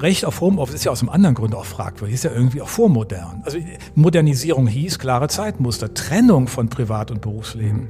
Recht 0.00 0.24
auf 0.24 0.40
Homeoffice 0.40 0.74
ist 0.74 0.84
ja 0.84 0.92
aus 0.92 1.00
einem 1.00 1.10
anderen 1.10 1.34
Grund 1.34 1.54
auch 1.54 1.64
fragwürdig, 1.64 2.14
ist 2.14 2.24
ja 2.24 2.32
irgendwie 2.32 2.60
auch 2.60 2.68
vormodern. 2.68 3.42
Also 3.44 3.58
Modernisierung 3.94 4.66
hieß 4.66 4.98
klare 4.98 5.28
Zeitmuster, 5.28 5.94
Trennung 5.94 6.48
von 6.48 6.68
Privat- 6.68 7.10
und 7.10 7.20
Berufsleben. 7.20 7.88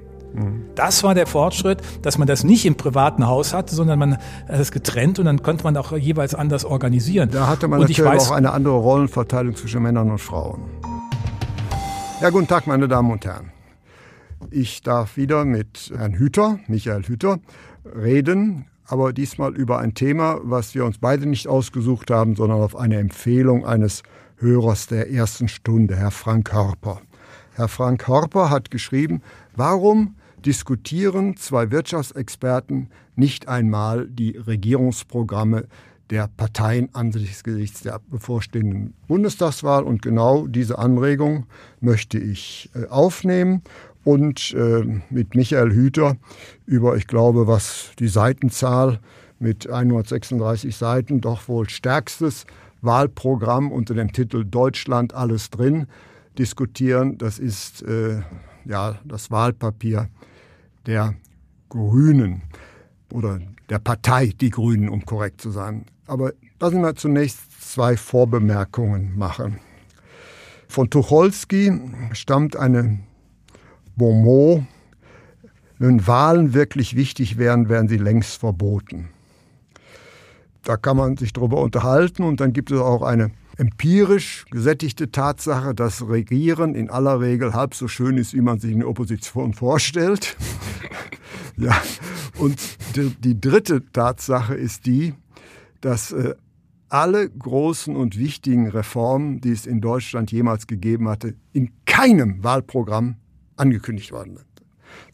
Das 0.75 1.05
war 1.05 1.15
der 1.15 1.29
Fortschritt, 1.29 1.81
dass 2.03 2.19
man 2.19 2.27
das 2.27 2.43
nicht 2.43 2.67
im 2.67 2.75
privaten 2.75 3.27
Haus 3.27 3.55
hatte, 3.55 3.75
sondern 3.75 4.01
man 4.01 4.15
hat 4.15 4.21
es 4.49 4.73
getrennt 4.73 5.21
und 5.21 5.27
dann 5.27 5.43
konnte 5.43 5.63
man 5.63 5.77
auch 5.77 5.97
jeweils 5.97 6.35
anders 6.35 6.65
organisieren. 6.65 7.31
Da 7.31 7.47
hatte 7.47 7.69
man 7.69 7.79
und 7.79 7.89
natürlich 7.89 8.05
weiß, 8.05 8.31
auch 8.31 8.35
eine 8.35 8.51
andere 8.51 8.75
Rollenverteilung 8.75 9.55
zwischen 9.55 9.83
Männern 9.83 10.11
und 10.11 10.19
Frauen. 10.19 10.63
Ja, 12.21 12.31
guten 12.31 12.49
Tag, 12.49 12.67
meine 12.67 12.89
Damen 12.89 13.13
und 13.13 13.25
Herren. 13.25 13.53
Ich 14.51 14.83
darf 14.83 15.17
wieder 15.17 15.45
mit 15.45 15.93
Herrn 15.97 16.15
Hüter, 16.15 16.59
Michael 16.67 17.05
Hüter, 17.05 17.39
reden, 17.85 18.67
aber 18.87 19.13
diesmal 19.13 19.55
über 19.57 19.79
ein 19.79 19.95
Thema, 19.95 20.39
was 20.43 20.75
wir 20.75 20.85
uns 20.85 20.99
beide 20.99 21.27
nicht 21.27 21.49
ausgesucht 21.49 22.11
haben, 22.11 22.37
sondern 22.37 22.61
auf 22.61 22.77
eine 22.77 22.99
Empfehlung 22.99 23.65
eines 23.65 24.03
Hörers 24.37 24.87
der 24.87 25.11
ersten 25.11 25.49
Stunde, 25.49 25.97
Herr 25.97 26.11
Frank 26.11 26.53
Hörper. 26.53 27.01
Herr 27.55 27.69
Frank 27.69 28.09
Hörper 28.09 28.51
hat 28.51 28.71
geschrieben, 28.71 29.23
warum 29.55 30.17
diskutieren 30.45 31.37
zwei 31.37 31.71
Wirtschaftsexperten 31.71 32.91
nicht 33.17 33.49
einmal 33.49 34.09
die 34.09 34.37
Regierungsprogramme 34.37 35.67
der 36.11 36.29
Parteien 36.29 36.91
angesichts 36.93 37.83
der 37.83 38.01
bevorstehenden 38.11 38.95
Bundestagswahl. 39.09 39.85
Und 39.85 40.03
genau 40.03 40.47
diese 40.47 40.79
Anregung 40.79 41.47
möchte 41.81 42.19
ich 42.19 42.71
äh, 42.75 42.87
aufnehmen 42.89 43.63
und 44.05 44.55
äh, 44.55 44.85
mit 45.11 45.35
Michael 45.35 45.73
Hüter 45.73 46.17
über, 46.67 46.97
ich 46.97 47.07
glaube, 47.07 47.47
was 47.47 47.93
die 47.99 48.09
Seitenzahl 48.09 49.01
mit 49.39 49.69
136 49.69 50.77
Seiten 50.77 51.21
doch 51.21 51.49
wohl 51.49 51.69
stärkstes 51.69 52.47
Wahlprogramm 52.83 53.73
unter 53.73 53.95
dem 53.95 54.13
Titel 54.13 54.45
Deutschland 54.45 55.15
alles 55.15 55.51
drin 55.51 55.87
diskutieren. 56.39 57.19
Das 57.19 57.39
ist 57.39 57.83
äh, 57.83 58.23
ja 58.65 58.99
das 59.05 59.31
Wahlpapier 59.31 60.09
der 60.87 61.15
Grünen 61.69 62.43
oder 63.13 63.41
der 63.71 63.79
Partei 63.79 64.33
Die 64.41 64.51
Grünen, 64.51 64.89
um 64.89 65.05
korrekt 65.07 65.41
zu 65.41 65.51
sein. 65.51 65.87
Aber 66.07 66.33
lassen 66.61 66.83
wir 66.83 66.95
zunächst 66.95 67.73
zwei 67.73 67.97
Vorbemerkungen 67.97 69.17
machen. 69.17 69.59
Von 70.69 70.91
Tucholsky 70.91 71.73
stammt 72.13 72.57
eine 72.57 72.99
Bonmot, 73.97 74.63
wenn 75.79 76.07
Wahlen 76.07 76.55
wirklich 76.55 76.97
wichtig 76.97 77.39
wären, 77.39 77.69
wären 77.69 77.89
sie 77.89 77.97
längst 77.97 78.39
verboten. 78.39 79.09
Da 80.63 80.77
kann 80.77 80.97
man 80.97 81.17
sich 81.17 81.33
darüber 81.33 81.61
unterhalten 81.61 82.23
und 82.23 82.41
dann 82.41 82.53
gibt 82.53 82.71
es 82.71 82.81
auch 82.81 83.03
eine 83.03 83.31
empirisch 83.57 84.47
gesättigte 84.51 85.11
Tatsache, 85.13 85.75
dass 85.75 86.09
Regieren 86.09 86.75
in 86.75 86.91
aller 86.91 87.21
Regel 87.21 87.55
halb 87.55 87.75
so 87.75 87.89
schön 87.89 88.17
ist, 88.17 88.35
wie 88.35 88.41
man 88.41 88.59
sich 88.59 88.75
eine 88.75 88.87
Opposition 88.87 89.53
vorstellt. 89.53 90.37
ja. 91.57 91.77
Und 92.39 92.59
die, 92.97 93.41
dritte 93.41 93.83
Tatsache 93.93 94.55
ist 94.55 94.87
die, 94.87 95.15
dass 95.81 96.13
äh, 96.13 96.35
alle 96.89 97.29
großen 97.29 97.95
und 97.95 98.19
wichtigen 98.19 98.69
Reformen, 98.69 99.41
die 99.41 99.51
es 99.51 99.67
in 99.67 99.81
Deutschland 99.81 100.33
jemals 100.33 100.67
gegeben 100.67 101.09
hatte, 101.09 101.35
in 101.53 101.71
keinem 101.85 102.43
Wahlprogramm 102.43 103.17
angekündigt 103.57 104.13
worden 104.13 104.37
sind. 104.37 104.55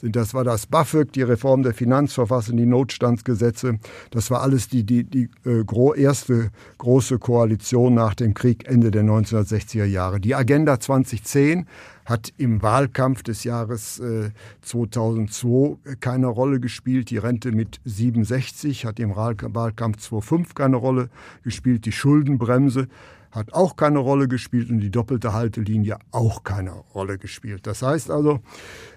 Das 0.03 0.35
war 0.35 0.45
das 0.45 0.67
BAföG, 0.67 1.13
die 1.13 1.23
Reform 1.23 1.63
der 1.63 1.75
Finanzverfassung, 1.75 2.57
die 2.57 2.67
Notstandsgesetze. 2.67 3.79
Das 4.11 4.31
war 4.31 4.43
alles 4.43 4.69
die, 4.69 4.85
die, 4.85 5.05
die 5.05 5.29
äh, 5.45 6.01
erste 6.01 6.51
große 6.79 7.19
Koalition 7.19 7.95
nach 7.95 8.15
dem 8.15 8.35
Krieg 8.35 8.67
Ende 8.67 8.91
der 8.91 9.05
1960er 9.05 9.85
Jahre. 9.85 10.21
Die 10.21 10.35
Agenda 10.35 10.81
2010 10.81 11.67
hat 12.11 12.33
im 12.37 12.61
Wahlkampf 12.61 13.23
des 13.23 13.45
Jahres 13.45 14.01
äh, 14.01 14.31
2002 14.63 15.97
keine 16.01 16.27
Rolle 16.27 16.59
gespielt. 16.59 17.09
Die 17.11 17.19
Rente 17.19 17.53
mit 17.53 17.81
67 17.85 18.85
hat 18.85 18.99
im 18.99 19.15
Wahlkampf 19.15 19.99
2005 19.99 20.55
keine 20.55 20.77
Rolle 20.77 21.09
gespielt. 21.45 21.87
Die 21.87 21.93
Schuldenbremse 21.93 22.89
hat 23.31 23.53
auch 23.53 23.77
keine 23.77 24.01
Rolle 24.01 24.27
gespielt 24.27 24.71
und 24.71 24.81
die 24.81 24.91
doppelte 24.91 25.33
Haltelinie 25.33 25.99
auch 26.11 26.43
keine 26.43 26.73
Rolle 26.73 27.17
gespielt. 27.17 27.67
Das 27.69 27.83
heißt 27.83 28.11
also, 28.11 28.41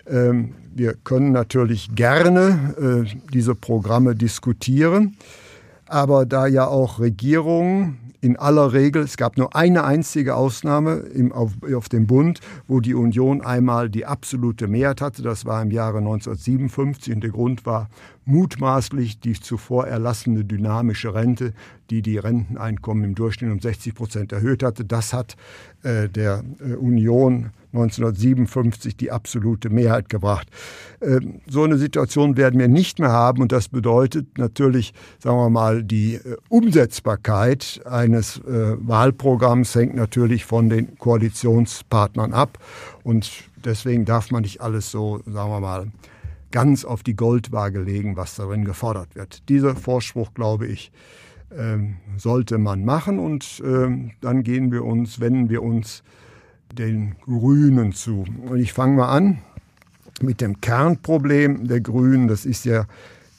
ähm, 0.07 0.55
wir 0.73 0.95
können 0.95 1.31
natürlich 1.31 1.93
gerne 1.93 3.05
äh, 3.05 3.15
diese 3.31 3.53
Programme 3.53 4.15
diskutieren, 4.15 5.17
aber 5.93 6.25
da 6.25 6.47
ja 6.47 6.67
auch 6.67 6.99
Regierungen 6.99 7.99
in 8.19 8.35
aller 8.37 8.73
Regel, 8.73 9.03
es 9.03 9.17
gab 9.17 9.37
nur 9.37 9.55
eine 9.55 9.83
einzige 9.83 10.35
Ausnahme 10.35 10.93
im, 11.13 11.31
auf, 11.31 11.51
auf, 11.75 11.89
dem 11.89 12.07
Bund, 12.07 12.39
wo 12.67 12.79
die 12.79 12.95
Union 12.95 13.41
einmal 13.41 13.89
die 13.89 14.05
absolute 14.05 14.67
Mehrheit 14.67 15.01
hatte. 15.01 15.21
Das 15.21 15.45
war 15.45 15.61
im 15.61 15.71
Jahre 15.71 15.97
1957 15.97 17.13
und 17.13 17.21
der 17.21 17.31
Grund 17.31 17.65
war 17.65 17.89
mutmaßlich 18.25 19.19
die 19.19 19.33
zuvor 19.33 19.87
erlassene 19.87 20.45
dynamische 20.45 21.13
Rente, 21.13 21.53
die 21.89 22.01
die 22.01 22.17
Renteneinkommen 22.17 23.03
im 23.03 23.15
Durchschnitt 23.15 23.51
um 23.51 23.59
60 23.59 23.93
Prozent 23.93 24.31
erhöht 24.31 24.63
hatte. 24.63 24.85
Das 24.85 25.13
hat 25.13 25.35
äh, 25.83 26.07
der 26.09 26.43
äh, 26.59 26.75
Union 26.75 27.51
1957 27.73 28.95
die 28.95 29.11
absolute 29.11 29.69
Mehrheit 29.69 30.07
gebracht. 30.07 30.47
Ähm, 31.01 31.41
so 31.47 31.63
eine 31.63 31.77
Situation 31.77 32.37
werden 32.37 32.59
wir 32.59 32.67
nicht 32.67 32.99
mehr 32.99 33.11
haben 33.11 33.41
und 33.41 33.51
das 33.51 33.67
bedeutet 33.67 34.37
natürlich, 34.37 34.93
sagen 35.19 35.37
wir 35.37 35.49
mal, 35.49 35.83
die 35.83 36.15
äh, 36.15 36.37
Umsetzbarkeit 36.49 37.81
eines 37.85 38.41
Wahlprogramms 38.43 39.75
hängt 39.75 39.95
natürlich 39.95 40.45
von 40.45 40.69
den 40.69 40.97
Koalitionspartnern 40.97 42.33
ab 42.33 42.57
und 43.03 43.29
deswegen 43.63 44.05
darf 44.05 44.31
man 44.31 44.43
nicht 44.43 44.61
alles 44.61 44.91
so, 44.91 45.21
sagen 45.25 45.49
wir 45.49 45.59
mal, 45.59 45.87
ganz 46.53 46.85
auf 46.85 47.03
die 47.03 47.15
Goldwaage 47.15 47.81
legen, 47.81 48.15
was 48.15 48.35
darin 48.35 48.63
gefordert 48.63 49.15
wird. 49.15 49.49
Dieser 49.49 49.75
Vorspruch, 49.75 50.33
glaube 50.35 50.67
ich, 50.67 50.91
ähm, 51.57 51.97
sollte 52.15 52.57
man 52.59 52.85
machen 52.85 53.19
und 53.19 53.61
ähm, 53.65 54.11
dann 54.21 54.43
gehen 54.43 54.71
wir 54.71 54.85
uns, 54.85 55.19
wenden 55.19 55.49
wir 55.49 55.63
uns 55.63 56.03
den 56.71 57.15
Grünen 57.21 57.91
zu. 57.91 58.23
Und 58.45 58.59
ich 58.59 58.71
fange 58.71 58.97
mal 58.97 59.09
an 59.09 59.39
mit 60.21 60.41
dem 60.41 60.61
Kernproblem 60.61 61.67
der 61.67 61.81
Grünen, 61.81 62.27
das 62.27 62.45
ist 62.45 62.65
ja 62.65 62.85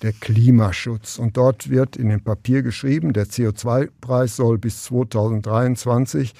der 0.03 0.13
Klimaschutz. 0.13 1.19
Und 1.19 1.37
dort 1.37 1.71
wird 1.71 1.97
in 1.97 2.09
dem 2.09 2.21
Papier 2.21 2.63
geschrieben, 2.63 3.13
der 3.13 3.27
CO2-Preis 3.27 4.37
soll 4.37 4.59
bis 4.59 4.83
2023 4.85 6.35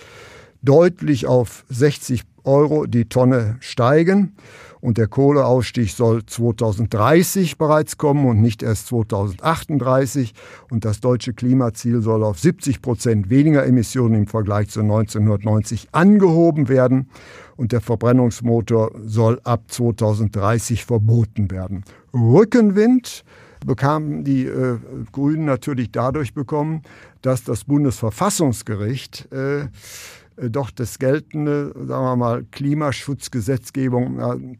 deutlich 0.63 1.27
auf 1.27 1.65
60 1.71 2.25
Euro 2.43 2.87
die 2.87 3.07
Tonne 3.07 3.57
steigen 3.61 4.35
und 4.85 4.99
der 4.99 5.07
Kohleausstieg 5.07 5.89
soll 5.93 6.27
2030 6.27 7.57
bereits 7.57 7.97
kommen 7.97 8.27
und 8.27 8.43
nicht 8.43 8.63
erst 8.63 8.89
2038 8.89 10.35
und 10.71 10.85
das 10.85 11.01
deutsche 11.01 11.33
Klimaziel 11.33 12.03
soll 12.03 12.23
auf 12.23 12.39
70 12.39 12.83
Prozent 12.83 13.31
weniger 13.31 13.65
Emissionen 13.65 14.15
im 14.15 14.27
Vergleich 14.27 14.69
zu 14.69 14.81
1990 14.81 15.89
angehoben 15.93 16.69
werden 16.69 17.09
und 17.57 17.73
der 17.73 17.81
Verbrennungsmotor 17.81 18.91
soll 19.07 19.41
ab 19.45 19.63
2030 19.69 20.85
verboten 20.85 21.51
werden. 21.51 21.85
Rückenwind 22.13 23.25
bekamen 23.65 24.23
die 24.23 24.45
äh, 24.45 24.77
Grünen 25.13 25.47
natürlich 25.47 25.93
dadurch 25.93 26.35
bekommen, 26.35 26.83
dass 27.23 27.43
das 27.43 27.65
Bundesverfassungsgericht 27.65 29.33
äh, 29.33 29.69
doch 30.37 30.71
das 30.71 30.99
geltende, 30.99 31.73
sagen 31.87 32.05
wir 32.05 32.17
mal, 32.17 32.45
Klimaschutzgesetzgebung 32.51 34.19
äh, 34.19 34.57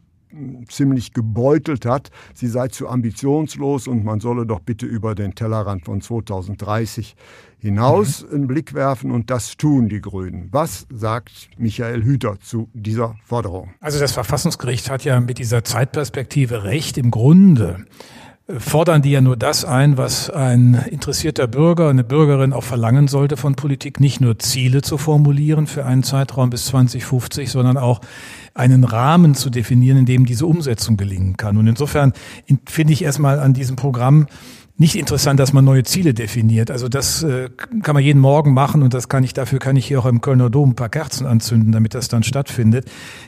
ziemlich 0.67 1.13
gebeutelt 1.13 1.85
hat, 1.85 2.11
sie 2.33 2.47
sei 2.47 2.67
zu 2.67 2.87
ambitionslos 2.87 3.87
und 3.87 4.03
man 4.03 4.19
solle 4.19 4.45
doch 4.45 4.59
bitte 4.59 4.85
über 4.85 5.15
den 5.15 5.35
Tellerrand 5.35 5.85
von 5.85 6.01
2030 6.01 7.15
hinaus 7.59 8.23
mhm. 8.23 8.35
einen 8.35 8.47
Blick 8.47 8.73
werfen 8.73 9.11
und 9.11 9.29
das 9.29 9.57
tun 9.57 9.89
die 9.89 10.01
Grünen. 10.01 10.49
Was 10.51 10.85
sagt 10.91 11.49
Michael 11.57 12.03
Hüter 12.03 12.39
zu 12.39 12.69
dieser 12.73 13.15
Forderung? 13.23 13.73
Also 13.79 13.99
das 13.99 14.11
Verfassungsgericht 14.11 14.89
hat 14.89 15.03
ja 15.03 15.19
mit 15.19 15.39
dieser 15.39 15.63
Zeitperspektive 15.63 16.63
recht 16.63 16.97
im 16.97 17.11
Grunde. 17.11 17.85
fordern 18.59 19.01
die 19.01 19.09
ja 19.11 19.21
nur 19.21 19.37
das 19.37 19.65
ein, 19.65 19.97
was 19.97 20.29
ein 20.29 20.75
interessierter 20.91 21.47
Bürger, 21.47 21.89
eine 21.89 22.03
Bürgerin 22.03 22.53
auch 22.53 22.63
verlangen 22.63 23.07
sollte 23.07 23.37
von 23.37 23.55
Politik, 23.55 23.99
nicht 23.99 24.21
nur 24.21 24.37
Ziele 24.37 24.83
zu 24.83 24.99
formulieren 24.99 25.65
für 25.65 25.85
einen 25.85 26.03
Zeitraum 26.03 26.51
bis 26.51 26.65
2050, 26.67 27.49
sondern 27.49 27.77
auch 27.77 28.01
einen 28.55 28.85
Rahmen 28.85 29.35
zu 29.35 29.49
definieren, 29.49 29.99
in 29.99 30.05
dem 30.05 30.25
diese 30.25 30.47
Umsetzung 30.47 30.97
gelingen 30.97 31.37
kann. 31.37 31.57
Und 31.57 31.67
insofern 31.67 32.13
finde 32.65 32.93
ich 32.93 33.03
erstmal 33.03 33.39
an 33.39 33.53
diesem 33.53 33.75
Programm 33.75 34.27
nicht 34.77 34.95
interessant, 34.95 35.39
dass 35.39 35.53
man 35.53 35.63
neue 35.63 35.83
Ziele 35.83 36.13
definiert. 36.13 36.69
Also 36.69 36.89
das 36.89 37.23
äh, 37.23 37.49
kann 37.81 37.93
man 37.93 38.03
jeden 38.03 38.19
Morgen 38.19 38.53
machen 38.53 38.83
und 38.83 38.93
das 38.93 39.07
kann 39.07 39.23
ich, 39.23 39.33
dafür 39.33 39.59
kann 39.59 39.77
ich 39.77 39.85
hier 39.85 39.99
auch 39.99 40.05
im 40.05 40.19
Kölner 40.19 40.49
Dom 40.49 40.71
ein 40.71 40.75
paar 40.75 40.89
Kerzen 40.89 41.25
anzünden, 41.25 41.71
damit 41.71 41.93
das 41.93 42.09
dann 42.09 42.23
stattfindet. 42.23 42.85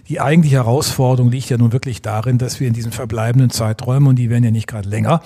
Die 0.09 0.19
eigentliche 0.19 0.57
Herausforderung 0.57 1.31
liegt 1.31 1.49
ja 1.49 1.57
nun 1.57 1.71
wirklich 1.71 2.01
darin, 2.01 2.37
dass 2.37 2.59
wir 2.59 2.67
in 2.67 2.73
diesen 2.73 2.91
verbleibenden 2.91 3.49
Zeiträumen, 3.49 4.09
und 4.09 4.15
die 4.17 4.29
werden 4.29 4.43
ja 4.43 4.51
nicht 4.51 4.67
gerade 4.67 4.89
länger, 4.89 5.21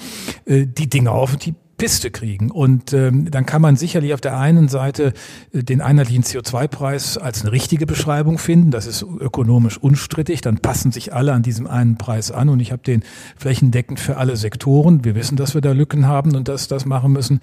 äh, 0.45 0.67
die 0.67 0.89
Dinge 0.89 1.11
auf 1.11 1.37
die 1.37 1.55
Piste 1.81 2.11
kriegen. 2.11 2.51
Und 2.51 2.93
ähm, 2.93 3.31
dann 3.31 3.47
kann 3.47 3.59
man 3.59 3.75
sicherlich 3.75 4.13
auf 4.13 4.21
der 4.21 4.37
einen 4.37 4.67
Seite 4.67 5.13
äh, 5.51 5.63
den 5.63 5.81
einheitlichen 5.81 6.23
CO2-Preis 6.23 7.17
als 7.17 7.41
eine 7.41 7.51
richtige 7.51 7.87
Beschreibung 7.87 8.37
finden. 8.37 8.69
Das 8.69 8.85
ist 8.85 9.01
ökonomisch 9.01 9.79
unstrittig. 9.79 10.41
Dann 10.41 10.59
passen 10.59 10.91
sich 10.91 11.11
alle 11.11 11.33
an 11.33 11.41
diesem 11.41 11.65
einen 11.65 11.97
Preis 11.97 12.29
an. 12.29 12.49
Und 12.49 12.59
ich 12.59 12.71
habe 12.71 12.83
den 12.83 13.01
flächendeckend 13.35 13.99
für 13.99 14.17
alle 14.17 14.37
Sektoren. 14.37 15.03
Wir 15.03 15.15
wissen, 15.15 15.37
dass 15.37 15.55
wir 15.55 15.61
da 15.61 15.71
Lücken 15.71 16.05
haben 16.05 16.35
und 16.35 16.49
dass 16.49 16.67
das 16.67 16.85
machen 16.85 17.13
müssen. 17.13 17.39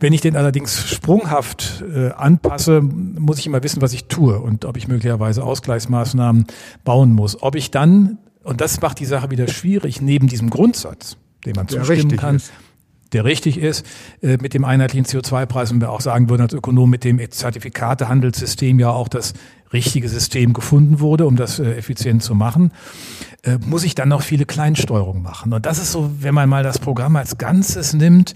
Wenn 0.00 0.14
ich 0.14 0.22
den 0.22 0.34
allerdings 0.34 0.88
sprunghaft 0.88 1.84
äh, 1.94 2.08
anpasse, 2.12 2.80
muss 2.80 3.38
ich 3.38 3.46
immer 3.46 3.62
wissen, 3.62 3.82
was 3.82 3.92
ich 3.92 4.06
tue 4.06 4.40
und 4.40 4.64
ob 4.64 4.78
ich 4.78 4.88
möglicherweise 4.88 5.44
Ausgleichsmaßnahmen 5.44 6.46
bauen 6.84 7.12
muss. 7.12 7.42
Ob 7.42 7.54
ich 7.54 7.70
dann, 7.70 8.16
und 8.44 8.62
das 8.62 8.80
macht 8.80 8.98
die 8.98 9.04
Sache 9.04 9.30
wieder 9.30 9.46
schwierig, 9.46 10.00
neben 10.00 10.26
diesem 10.26 10.48
Grundsatz, 10.48 11.18
den 11.44 11.52
man 11.54 11.68
zustimmen 11.68 12.16
kann, 12.16 12.36
ist 12.36 12.50
der 13.14 13.24
richtig 13.24 13.58
ist, 13.58 13.86
äh, 14.22 14.36
mit 14.40 14.54
dem 14.54 14.64
einheitlichen 14.64 15.06
CO2-Preis 15.06 15.72
und 15.72 15.80
wir 15.80 15.90
auch 15.90 16.00
sagen 16.00 16.28
würden 16.28 16.42
als 16.42 16.52
Ökonom, 16.52 16.90
mit 16.90 17.04
dem 17.04 17.18
Zertifikatehandelssystem 17.30 18.78
ja 18.78 18.90
auch 18.90 19.08
das 19.08 19.32
richtige 19.72 20.08
System 20.08 20.52
gefunden 20.52 21.00
wurde, 21.00 21.26
um 21.26 21.36
das 21.36 21.58
äh, 21.58 21.74
effizient 21.74 22.22
zu 22.22 22.34
machen, 22.34 22.72
äh, 23.42 23.58
muss 23.66 23.84
ich 23.84 23.94
dann 23.94 24.08
noch 24.08 24.22
viele 24.22 24.46
Kleinsteuerungen 24.46 25.22
machen. 25.22 25.52
Und 25.52 25.66
das 25.66 25.78
ist 25.78 25.92
so, 25.92 26.10
wenn 26.20 26.34
man 26.34 26.48
mal 26.48 26.62
das 26.62 26.78
Programm 26.78 27.16
als 27.16 27.38
Ganzes 27.38 27.92
nimmt, 27.94 28.34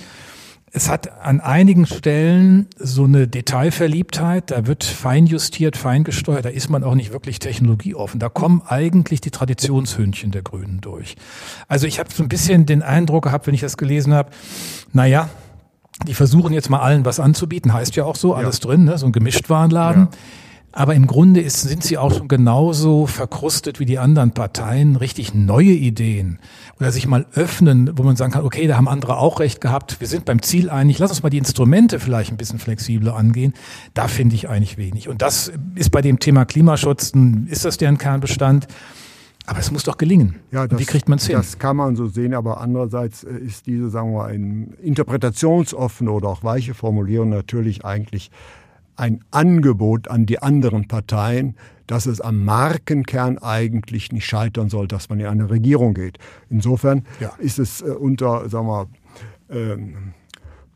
es 0.72 0.88
hat 0.88 1.20
an 1.22 1.40
einigen 1.40 1.86
Stellen 1.86 2.66
so 2.78 3.04
eine 3.04 3.26
Detailverliebtheit, 3.26 4.50
da 4.50 4.66
wird 4.66 4.84
feinjustiert, 4.84 5.76
feingesteuert, 5.76 6.44
da 6.44 6.50
ist 6.50 6.68
man 6.68 6.84
auch 6.84 6.94
nicht 6.94 7.12
wirklich 7.12 7.38
technologieoffen. 7.38 8.20
Da 8.20 8.28
kommen 8.28 8.62
eigentlich 8.66 9.20
die 9.20 9.30
Traditionshündchen 9.30 10.30
der 10.30 10.42
Grünen 10.42 10.80
durch. 10.80 11.16
Also 11.68 11.86
ich 11.86 11.98
habe 11.98 12.10
so 12.12 12.22
ein 12.22 12.28
bisschen 12.28 12.66
den 12.66 12.82
Eindruck 12.82 13.24
gehabt, 13.24 13.46
wenn 13.46 13.54
ich 13.54 13.60
das 13.60 13.76
gelesen 13.76 14.12
habe, 14.12 14.30
naja, 14.92 15.30
die 16.06 16.14
versuchen 16.14 16.52
jetzt 16.52 16.70
mal 16.70 16.80
allen 16.80 17.04
was 17.04 17.18
anzubieten, 17.18 17.72
heißt 17.72 17.96
ja 17.96 18.04
auch 18.04 18.16
so, 18.16 18.34
alles 18.34 18.58
ja. 18.58 18.68
drin, 18.68 18.84
ne? 18.84 18.98
so 18.98 19.06
ein 19.06 19.12
Gemischtwarenladen. 19.12 20.08
Ja. 20.10 20.18
Aber 20.70 20.94
im 20.94 21.06
Grunde 21.06 21.40
ist, 21.40 21.62
sind 21.62 21.82
sie 21.82 21.96
auch 21.96 22.14
schon 22.14 22.28
genauso 22.28 23.06
verkrustet 23.06 23.80
wie 23.80 23.86
die 23.86 23.98
anderen 23.98 24.32
Parteien, 24.32 24.96
richtig 24.96 25.34
neue 25.34 25.72
Ideen 25.72 26.38
oder 26.78 26.92
sich 26.92 27.06
mal 27.06 27.26
öffnen, 27.34 27.90
wo 27.96 28.02
man 28.02 28.16
sagen 28.16 28.32
kann, 28.32 28.44
okay, 28.44 28.66
da 28.66 28.76
haben 28.76 28.86
andere 28.86 29.16
auch 29.16 29.40
recht 29.40 29.60
gehabt, 29.60 30.00
wir 30.00 30.06
sind 30.06 30.26
beim 30.26 30.42
Ziel 30.42 30.68
einig, 30.68 30.98
lass 30.98 31.10
uns 31.10 31.22
mal 31.22 31.30
die 31.30 31.38
Instrumente 31.38 31.98
vielleicht 32.00 32.30
ein 32.32 32.36
bisschen 32.36 32.58
flexibler 32.58 33.16
angehen. 33.16 33.54
Da 33.94 34.08
finde 34.08 34.34
ich 34.34 34.48
eigentlich 34.50 34.76
wenig. 34.76 35.08
Und 35.08 35.22
das 35.22 35.50
ist 35.74 35.90
bei 35.90 36.02
dem 36.02 36.18
Thema 36.18 36.44
Klimaschutz, 36.44 37.12
ist 37.46 37.64
das 37.64 37.78
deren 37.78 37.96
Kernbestand? 37.96 38.68
Aber 39.46 39.60
es 39.60 39.70
muss 39.70 39.82
doch 39.82 39.96
gelingen. 39.96 40.34
Ja, 40.52 40.66
das, 40.66 40.78
wie 40.78 40.84
kriegt 40.84 41.08
man 41.08 41.16
es 41.16 41.26
hin? 41.26 41.36
Das 41.36 41.58
kann 41.58 41.78
man 41.78 41.96
so 41.96 42.06
sehen, 42.06 42.34
aber 42.34 42.60
andererseits 42.60 43.24
äh, 43.24 43.38
ist 43.38 43.66
diese, 43.66 43.88
sagen 43.88 44.12
wir 44.12 44.18
mal, 44.18 44.34
interpretationsoffene 44.82 46.10
oder 46.10 46.28
auch 46.28 46.44
weiche 46.44 46.74
Formulierung 46.74 47.30
natürlich 47.30 47.82
eigentlich 47.82 48.30
ein 48.98 49.24
Angebot 49.30 50.08
an 50.08 50.26
die 50.26 50.40
anderen 50.42 50.88
Parteien, 50.88 51.56
dass 51.86 52.06
es 52.06 52.20
am 52.20 52.44
Markenkern 52.44 53.38
eigentlich 53.38 54.12
nicht 54.12 54.26
scheitern 54.26 54.68
soll, 54.68 54.88
dass 54.88 55.08
man 55.08 55.20
in 55.20 55.26
eine 55.26 55.50
Regierung 55.50 55.94
geht. 55.94 56.18
Insofern 56.50 57.04
ja. 57.20 57.32
ist 57.38 57.58
es 57.58 57.80
äh, 57.80 57.86
unter, 57.86 58.48
sagen 58.48 58.66
wir, 58.66 58.88
ähm, 59.50 60.12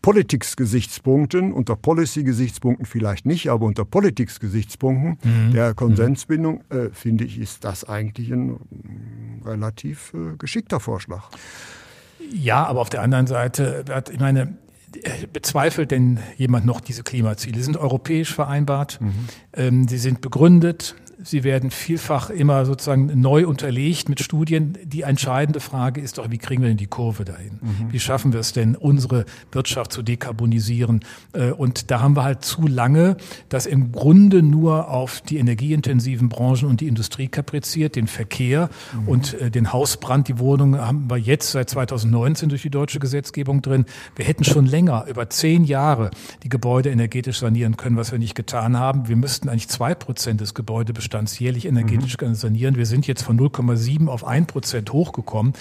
Politics-Gesichtspunkten, 0.00 1.52
unter 1.52 1.76
Policy-Gesichtspunkten 1.76 2.86
vielleicht 2.86 3.24
nicht, 3.24 3.48
aber 3.50 3.66
unter 3.66 3.84
Politics-Gesichtspunkten 3.84 5.18
mhm. 5.22 5.52
der 5.52 5.74
Konsensbindung, 5.74 6.64
äh, 6.70 6.88
finde 6.92 7.24
ich, 7.24 7.38
ist 7.38 7.64
das 7.64 7.84
eigentlich 7.84 8.30
ein 8.32 8.56
äh, 9.44 9.48
relativ 9.48 10.12
äh, 10.14 10.36
geschickter 10.36 10.80
Vorschlag. 10.80 11.28
Ja, 12.32 12.64
aber 12.66 12.80
auf 12.80 12.90
der 12.90 13.02
anderen 13.02 13.26
Seite, 13.26 13.84
ich 14.10 14.18
meine, 14.18 14.56
bezweifelt 15.32 15.90
denn 15.90 16.18
jemand 16.36 16.66
noch 16.66 16.80
diese 16.80 17.02
Klimaziele? 17.02 17.58
Sie 17.58 17.64
sind 17.64 17.76
europäisch 17.76 18.34
vereinbart, 18.34 19.00
mhm. 19.00 19.12
ähm, 19.54 19.88
sie 19.88 19.98
sind 19.98 20.20
begründet, 20.20 20.96
sie 21.24 21.44
werden 21.44 21.70
vielfach 21.70 22.30
immer 22.30 22.66
sozusagen 22.66 23.20
neu 23.20 23.46
unterlegt 23.46 24.08
mit 24.08 24.20
Studien. 24.20 24.78
Die 24.84 25.02
entscheidende 25.02 25.60
Frage 25.60 26.00
ist 26.00 26.18
doch, 26.18 26.30
wie 26.30 26.38
kriegen 26.38 26.62
wir 26.62 26.68
denn 26.68 26.76
die 26.76 26.86
Kurve 26.86 27.24
dahin? 27.24 27.58
Mhm. 27.60 27.92
Wie 27.92 28.00
schaffen 28.00 28.32
wir 28.32 28.40
es 28.40 28.52
denn, 28.52 28.76
unsere 28.76 29.24
Wirtschaft 29.52 29.92
zu 29.92 30.02
dekarbonisieren? 30.02 31.00
Äh, 31.32 31.50
und 31.50 31.90
da 31.90 32.00
haben 32.00 32.16
wir 32.16 32.24
halt 32.24 32.44
zu 32.44 32.66
lange 32.66 33.16
das 33.48 33.66
im 33.66 33.92
Grunde 33.92 34.42
nur 34.42 34.88
auf 34.88 35.20
die 35.20 35.38
energieintensiven 35.38 36.28
Branchen 36.28 36.68
und 36.68 36.80
die 36.80 36.88
Industrie 36.88 37.28
kapriziert, 37.28 37.96
den 37.96 38.06
Verkehr 38.06 38.68
mhm. 38.92 39.08
und 39.08 39.34
äh, 39.34 39.50
den 39.50 39.72
Hausbrand. 39.72 40.28
Die 40.28 40.38
Wohnungen 40.38 40.80
haben 40.80 41.08
wir 41.08 41.18
jetzt 41.18 41.52
seit 41.52 41.70
2019 41.70 42.48
durch 42.48 42.62
die 42.62 42.70
deutsche 42.70 42.98
Gesetzgebung 42.98 43.62
drin. 43.62 43.84
Wir 44.16 44.24
hätten 44.24 44.44
schon 44.44 44.66
länger, 44.66 45.06
über 45.08 45.30
zehn 45.30 45.64
Jahre, 45.64 46.10
die 46.42 46.48
Gebäude 46.48 46.90
energetisch 46.90 47.38
sanieren 47.38 47.76
können, 47.76 47.96
was 47.96 48.12
wir 48.12 48.18
nicht 48.18 48.34
getan 48.34 48.78
haben. 48.78 49.08
Wir 49.08 49.16
müssten 49.16 49.48
eigentlich 49.48 49.68
zwei 49.68 49.94
Prozent 49.94 50.40
des 50.40 50.54
Gebäudebestands 50.54 51.11
Jährlich 51.38 51.66
energetisch 51.66 52.16
mhm. 52.20 52.34
sanieren. 52.34 52.76
Wir 52.76 52.86
sind 52.86 53.06
jetzt 53.06 53.22
von 53.22 53.38
0,7 53.38 54.08
auf 54.08 54.26
1 54.26 54.46
Prozent 54.46 54.92
hochgekommen. 54.92 55.52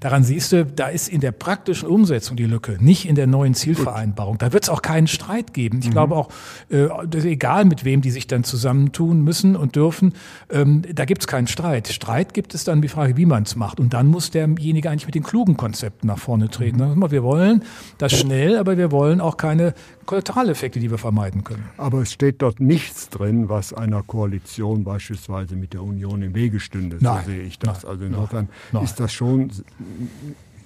Daran 0.00 0.24
siehst 0.24 0.52
du, 0.52 0.64
da 0.64 0.88
ist 0.88 1.08
in 1.08 1.20
der 1.20 1.32
praktischen 1.32 1.88
Umsetzung 1.88 2.36
die 2.36 2.44
Lücke, 2.44 2.76
nicht 2.80 3.08
in 3.08 3.14
der 3.14 3.26
neuen 3.26 3.54
Zielvereinbarung. 3.54 4.38
Da 4.38 4.52
wird 4.52 4.64
es 4.64 4.68
auch 4.68 4.82
keinen 4.82 5.06
Streit 5.06 5.54
geben. 5.54 5.78
Ich 5.80 5.88
mhm. 5.88 5.92
glaube 5.92 6.16
auch, 6.16 6.28
äh, 6.70 6.88
egal 7.24 7.64
mit 7.64 7.84
wem 7.84 8.00
die 8.00 8.10
sich 8.10 8.26
dann 8.26 8.44
zusammentun 8.44 9.22
müssen 9.22 9.56
und 9.56 9.76
dürfen, 9.76 10.14
ähm, 10.50 10.82
da 10.92 11.04
gibt 11.04 11.22
es 11.22 11.26
keinen 11.26 11.46
Streit. 11.46 11.88
Streit 11.88 12.34
gibt 12.34 12.54
es 12.54 12.64
dann 12.64 12.82
die 12.82 12.88
Frage, 12.88 13.16
wie 13.16 13.26
man 13.26 13.44
es 13.44 13.56
macht. 13.56 13.80
Und 13.80 13.94
dann 13.94 14.08
muss 14.08 14.30
derjenige 14.30 14.90
eigentlich 14.90 15.06
mit 15.06 15.14
den 15.14 15.22
klugen 15.22 15.56
Konzepten 15.56 16.06
nach 16.08 16.18
vorne 16.18 16.48
treten. 16.48 16.78
Mhm. 16.78 17.10
Wir 17.10 17.22
wollen 17.22 17.62
das 17.98 18.12
schnell, 18.12 18.58
aber 18.58 18.76
wir 18.76 18.90
wollen 18.90 19.20
auch 19.20 19.36
keine 19.36 19.74
Kollateraleffekte, 20.06 20.80
die 20.80 20.90
wir 20.90 20.98
vermeiden 20.98 21.44
können. 21.44 21.68
Aber 21.76 22.02
es 22.02 22.12
steht 22.12 22.42
dort 22.42 22.60
nichts 22.60 23.10
drin, 23.10 23.48
was 23.48 23.72
einer 23.72 24.02
Koalition 24.02 24.84
beispielsweise 24.84 25.56
mit 25.56 25.72
der 25.74 25.82
Union 25.82 26.22
im 26.22 26.34
Wege 26.34 26.60
stünde. 26.60 26.98
Nein, 27.00 27.24
so 27.24 27.30
sehe 27.30 27.42
ich 27.42 27.58
das. 27.58 27.82
Nein, 27.82 27.92
also 27.92 28.04
insofern 28.04 28.48
nein. 28.72 28.84
ist 28.84 29.00
das 29.00 29.12
schon 29.12 29.50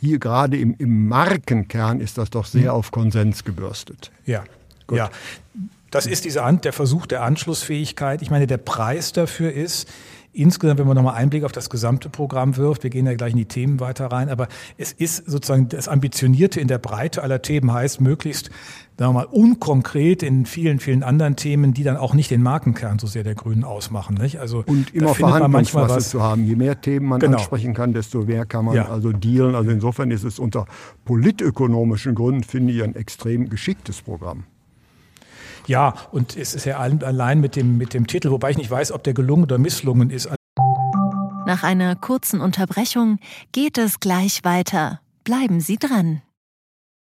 hier 0.01 0.19
gerade 0.19 0.57
im, 0.57 0.75
im, 0.79 1.09
Markenkern 1.09 2.01
ist 2.01 2.19
das 2.19 2.31
doch 2.31 2.47
sehr 2.47 2.73
mhm. 2.73 2.79
auf 2.79 2.91
Konsens 2.91 3.45
gebürstet. 3.45 4.11
Ja, 4.25 4.45
Gut. 4.87 4.99
ja. 4.99 5.11
Das 5.91 6.07
ist 6.07 6.25
diese, 6.25 6.41
der 6.63 6.73
Versuch 6.73 7.07
der 7.07 7.23
Anschlussfähigkeit. 7.23 8.23
Ich 8.23 8.31
meine, 8.31 8.47
der 8.47 8.59
Preis 8.59 9.13
dafür 9.13 9.53
ist, 9.53 9.89
insgesamt, 10.33 10.79
wenn 10.79 10.87
man 10.87 10.97
nochmal 10.97 11.17
Einblick 11.17 11.45
auf 11.45 11.53
das 11.53 11.69
gesamte 11.69 12.09
Programm 12.09 12.57
wirft, 12.57 12.85
wir 12.85 12.91
gehen 12.91 13.07
ja 13.07 13.15
gleich 13.15 13.33
in 13.33 13.39
die 13.39 13.47
Themen 13.47 13.81
weiter 13.81 14.07
rein, 14.07 14.29
aber 14.29 14.49
es 14.79 14.93
ist 14.93 15.29
sozusagen 15.29 15.69
das 15.69 15.89
Ambitionierte 15.89 16.61
in 16.61 16.69
der 16.69 16.79
Breite 16.79 17.23
aller 17.23 17.43
Themen 17.43 17.73
heißt, 17.73 18.01
möglichst 18.01 18.51
sagen 19.01 19.15
wir 19.15 19.21
mal, 19.21 19.29
unkonkret 19.29 20.23
in 20.23 20.45
vielen, 20.45 20.79
vielen 20.79 21.03
anderen 21.03 21.35
Themen, 21.35 21.73
die 21.73 21.85
dann 21.85 21.97
auch 21.97 22.13
nicht 22.13 22.31
den 22.31 22.43
Markenkern 22.43 22.99
so 22.99 23.07
sehr 23.07 23.25
der 23.25 23.35
Grünen 23.35 23.65
ausmachen. 23.65 24.17
Nicht? 24.17 24.39
Also, 24.41 24.63
und 24.67 24.95
immer 24.95 25.15
Verhandlungsmasse 25.15 26.07
zu 26.07 26.23
haben. 26.23 26.45
Je 26.45 26.55
mehr 26.55 26.79
Themen 26.83 27.07
man 27.07 27.19
genau. 27.19 27.39
ansprechen 27.39 27.73
kann, 27.73 27.95
desto 27.95 28.25
mehr 28.25 28.45
kann 28.45 28.67
man 28.67 28.75
ja. 28.75 28.91
also 28.91 29.13
dealen. 29.13 29.55
Also 29.55 29.71
insofern 29.71 30.11
ist 30.11 30.23
es 30.23 30.39
unter 30.39 30.67
politökonomischen 31.07 32.15
Gründen, 32.15 32.43
finde 32.43 32.75
ich, 32.75 32.83
ein 32.83 32.95
extrem 32.95 33.49
geschicktes 33.49 34.03
Programm. 34.03 34.45
Ja, 35.67 35.95
und 36.13 36.37
es 36.37 36.55
ist 36.55 36.67
ja 36.67 36.77
allein 36.77 37.41
mit 37.41 37.57
dem, 37.57 37.79
mit 37.79 37.95
dem 37.95 38.07
Titel, 38.07 38.31
wobei 38.31 38.51
ich 38.51 38.59
nicht 38.59 38.71
weiß, 38.71 38.93
ob 38.93 39.03
der 39.03 39.15
gelungen 39.15 39.45
oder 39.45 39.57
misslungen 39.57 40.11
ist. 40.11 40.29
Nach 41.47 41.63
einer 41.63 41.97
kurzen 41.97 42.43
Unterbrechung 42.43 43.19
geht 43.53 43.79
es 43.79 43.99
gleich 43.99 44.45
weiter. 44.45 45.01
Bleiben 45.25 45.61
Sie 45.61 45.79
dran. 45.79 46.21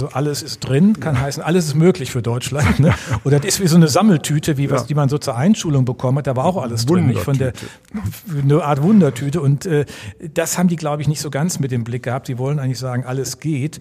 Also 0.00 0.14
alles 0.14 0.42
ist 0.42 0.60
drin, 0.60 0.98
kann 0.98 1.14
ja. 1.14 1.20
heißen, 1.20 1.42
alles 1.42 1.66
ist 1.66 1.74
möglich 1.74 2.10
für 2.10 2.22
Deutschland. 2.22 2.80
Ne? 2.80 2.94
Oder 3.24 3.38
das 3.38 3.54
ist 3.54 3.60
wie 3.60 3.66
so 3.66 3.76
eine 3.76 3.88
Sammeltüte, 3.88 4.56
wie 4.56 4.70
was, 4.70 4.82
ja. 4.82 4.86
die 4.86 4.94
man 4.94 5.10
so 5.10 5.18
zur 5.18 5.36
Einschulung 5.36 5.84
bekommen 5.84 6.18
hat. 6.18 6.26
Da 6.26 6.36
war 6.36 6.46
auch 6.46 6.56
alles 6.56 6.86
drin, 6.86 7.06
nicht 7.06 7.20
von 7.20 7.36
der 7.36 7.52
eine 8.42 8.64
Art 8.64 8.82
Wundertüte. 8.82 9.42
Und 9.42 9.66
äh, 9.66 9.84
das 10.32 10.56
haben 10.56 10.68
die, 10.68 10.76
glaube 10.76 11.02
ich, 11.02 11.08
nicht 11.08 11.20
so 11.20 11.28
ganz 11.28 11.58
mit 11.58 11.70
dem 11.70 11.84
Blick 11.84 12.04
gehabt. 12.04 12.28
Die 12.28 12.38
wollen 12.38 12.58
eigentlich 12.58 12.78
sagen, 12.78 13.04
alles 13.04 13.40
geht. 13.40 13.80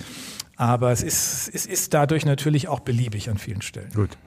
Aber 0.57 0.91
es 0.91 1.03
ist, 1.03 1.50
es 1.53 1.65
ist 1.65 1.93
dadurch 1.93 2.25
natürlich 2.25 2.67
auch 2.67 2.81
beliebig 2.81 3.29
an 3.29 3.38
vielen 3.38 3.62
Stellen. 3.62 3.91
Gut. 3.95 4.17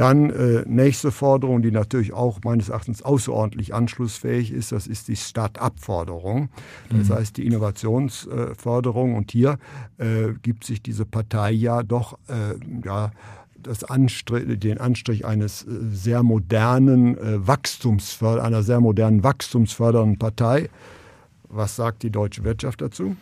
Dann 0.00 0.30
äh, 0.30 0.64
nächste 0.66 1.12
Forderung, 1.12 1.60
die 1.60 1.70
natürlich 1.70 2.14
auch 2.14 2.38
meines 2.42 2.70
Erachtens 2.70 3.02
außerordentlich 3.02 3.74
anschlussfähig 3.74 4.50
ist, 4.50 4.72
das 4.72 4.86
ist 4.86 5.08
die 5.08 5.16
Start-up-Forderung. 5.16 6.48
Das 6.88 7.10
mhm. 7.10 7.14
heißt 7.16 7.36
die 7.36 7.44
Innovationsförderung. 7.44 9.14
Und 9.14 9.30
hier 9.30 9.58
äh, 9.98 10.32
gibt 10.40 10.64
sich 10.64 10.80
diese 10.80 11.04
Partei 11.04 11.50
ja 11.50 11.82
doch 11.82 12.14
äh, 12.28 12.54
ja, 12.82 13.12
das 13.62 13.84
Anstrich, 13.84 14.58
den 14.58 14.78
Anstrich 14.78 15.26
eines 15.26 15.64
äh, 15.64 15.68
sehr 15.92 16.22
modernen 16.22 17.18
äh, 17.18 17.46
Wachstumsförder, 17.46 18.42
einer 18.42 18.62
sehr 18.62 18.80
modernen 18.80 19.22
wachstumsfördernden 19.22 20.18
Partei. 20.18 20.70
Was 21.50 21.76
sagt 21.76 22.04
die 22.04 22.10
deutsche 22.10 22.42
Wirtschaft 22.42 22.80
dazu? 22.80 23.16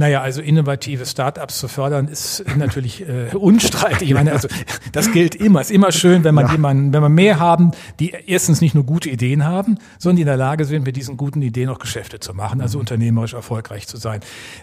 Naja, 0.00 0.22
also 0.22 0.40
innovative 0.40 1.04
Startups 1.04 1.58
zu 1.58 1.66
fördern 1.66 2.06
ist 2.06 2.44
natürlich 2.56 3.00
äh, 3.00 3.34
unstreitig. 3.34 4.08
Ich 4.08 4.14
meine, 4.14 4.30
also 4.30 4.46
das 4.92 5.10
gilt 5.10 5.34
immer. 5.34 5.60
Es 5.60 5.70
ist 5.70 5.74
immer 5.74 5.90
schön, 5.90 6.22
wenn 6.22 6.36
man 6.36 6.46
ja. 6.46 6.52
jemanden, 6.52 6.92
wenn 6.92 7.02
man 7.02 7.10
mehr 7.10 7.40
haben, 7.40 7.72
die 7.98 8.14
erstens 8.26 8.60
nicht 8.60 8.76
nur 8.76 8.84
gute 8.84 9.10
Ideen 9.10 9.44
haben, 9.44 9.76
sondern 9.98 10.14
die 10.14 10.22
in 10.22 10.28
der 10.28 10.36
Lage 10.36 10.66
sind, 10.66 10.86
mit 10.86 10.94
diesen 10.94 11.16
guten 11.16 11.42
Ideen 11.42 11.68
auch 11.68 11.80
Geschäfte 11.80 12.20
zu 12.20 12.32
machen, 12.32 12.60
also 12.60 12.78
mhm. 12.78 12.82
unternehmerisch 12.82 13.34
erfolgreich 13.34 13.88
zu 13.88 13.96
sein. 13.96 14.20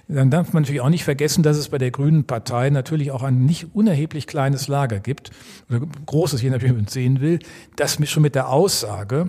Dann 0.08 0.32
darf 0.32 0.54
man 0.54 0.63
natürlich 0.63 0.80
auch 0.80 0.88
nicht 0.88 1.04
vergessen, 1.04 1.44
dass 1.44 1.58
es 1.58 1.68
bei 1.68 1.80
der 1.80 1.92
Grünen 1.92 2.24
Partei 2.24 2.70
natürlich 2.70 3.12
auch 3.12 3.22
ein 3.22 3.46
nicht 3.46 3.75
unerheblich 3.75 4.27
kleines 4.27 4.70
Lager 4.70 5.01
gibt, 5.01 5.32
oder 5.70 5.82
großes, 6.06 6.42
je 6.42 6.50
nachdem, 6.50 6.70
wie 6.70 6.75
man 6.75 6.86
es 6.86 6.94
sehen 6.94 7.20
will, 7.20 7.39
das 7.75 8.00
mich 8.00 8.10
schon 8.10 8.24
mit 8.24 8.36
der 8.36 8.48
Aussage, 8.48 9.27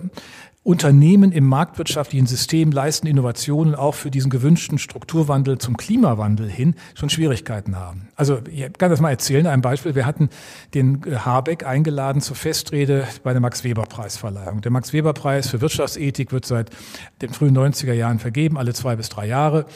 Unternehmen 0.67 1.31
im 1.31 1.45
marktwirtschaftlichen 1.45 2.27
System 2.27 2.73
leisten 2.73 3.07
Innovationen 3.07 3.73
auch 3.73 3.93
für 3.93 4.11
diesen 4.11 4.29
gewünschten 4.29 4.77
Strukturwandel 4.77 5.59
zum 5.59 5.77
Klimawandel 5.77 6.49
hin 6.49 6.75
schon 6.93 7.09
Schwierigkeiten 7.09 7.77
haben. 7.77 8.09
Also 8.17 8.39
ich 8.51 8.73
kann 8.73 8.91
das 8.91 8.99
mal 8.99 9.11
erzählen, 9.11 9.47
ein 9.47 9.61
Beispiel. 9.61 9.95
Wir 9.95 10.05
hatten 10.05 10.27
den 10.73 11.03
äh, 11.05 11.19
Habeck 11.19 11.65
eingeladen 11.65 12.21
zur 12.21 12.35
Festrede 12.35 13.07
bei 13.23 13.31
der 13.31 13.39
Max-Weber-Preisverleihung. 13.39 14.59
Der 14.59 14.71
Max-Weber-Preis 14.71 15.47
für 15.47 15.61
Wirtschaftsethik 15.61 16.33
wird 16.33 16.45
seit 16.45 16.69
den 17.21 17.29
frühen 17.29 17.57
90er 17.57 17.93
Jahren 17.93 18.19
vergeben, 18.19 18.57
alle 18.57 18.73
zwei 18.73 18.97
bis 18.97 19.07
drei 19.07 19.25
Jahre. 19.25 19.67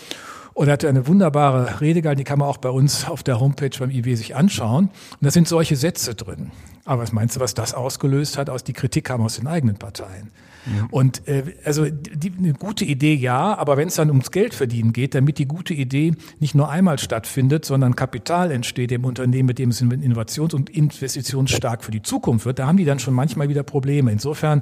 Und 0.54 0.68
er 0.68 0.74
hatte 0.74 0.90
eine 0.90 1.08
wunderbare 1.08 1.80
Rede 1.80 2.02
gehalten, 2.02 2.18
die 2.18 2.26
kann 2.26 2.40
man 2.40 2.50
auch 2.50 2.58
bei 2.58 2.70
uns 2.70 3.08
auf 3.08 3.24
der 3.24 3.40
Homepage 3.40 3.72
beim 3.80 3.92
IW 3.92 4.16
sich 4.16 4.36
anschauen. 4.36 4.90
Und 4.90 5.22
da 5.22 5.32
sind 5.32 5.48
solche 5.48 5.78
Sätze 5.78 6.16
drin. 6.16 6.52
Aber 6.84 7.02
was 7.04 7.14
meinst 7.14 7.38
du, 7.38 7.40
was 7.40 7.54
das 7.54 7.74
ausgelöst 7.74 8.38
hat? 8.38 8.50
Aus 8.50 8.66
die 8.66 8.74
Kritik 8.74 9.06
kam 9.06 9.22
aus 9.22 9.38
den 9.38 9.48
eigenen 9.48 9.78
Parteien. 9.78 10.32
Ja. 10.66 10.88
Und 10.92 11.28
äh, 11.28 11.56
also 11.64 11.88
die, 11.90 12.32
eine 12.38 12.54
gute 12.54 12.86
Idee 12.86 13.14
ja, 13.14 13.58
aber 13.58 13.78
wenn 13.78 13.88
es 13.88 13.96
dann 13.96 14.10
ums 14.10 14.32
Geld 14.32 14.54
verdienen 14.54 14.94
geht, 14.94 15.16
damit 15.16 15.38
die 15.38 15.48
gute 15.48 15.74
Idee 15.74 16.14
nicht 16.40 16.56
nur 16.56 16.70
einmal 16.70 17.00
stattfindet, 17.00 17.66
sondern 17.66 17.96
Kapital 17.96 18.52
entsteht 18.52 18.92
im 18.92 19.06
Unternehmen, 19.06 19.48
mit 19.48 19.60
dem 19.60 19.70
es 19.70 19.82
innovations- 19.82 20.54
und 20.54 20.70
investitionsstark 20.70 21.84
für 21.84 21.92
die 21.92 22.02
Zukunft 22.02 22.46
wird, 22.46 22.60
da 22.60 22.68
haben 22.68 22.78
die 22.78 22.86
dann 22.86 23.00
schon 23.00 23.14
manchmal 23.14 23.50
wieder 23.50 23.64
Probleme. 23.64 24.12
Insofern 24.12 24.62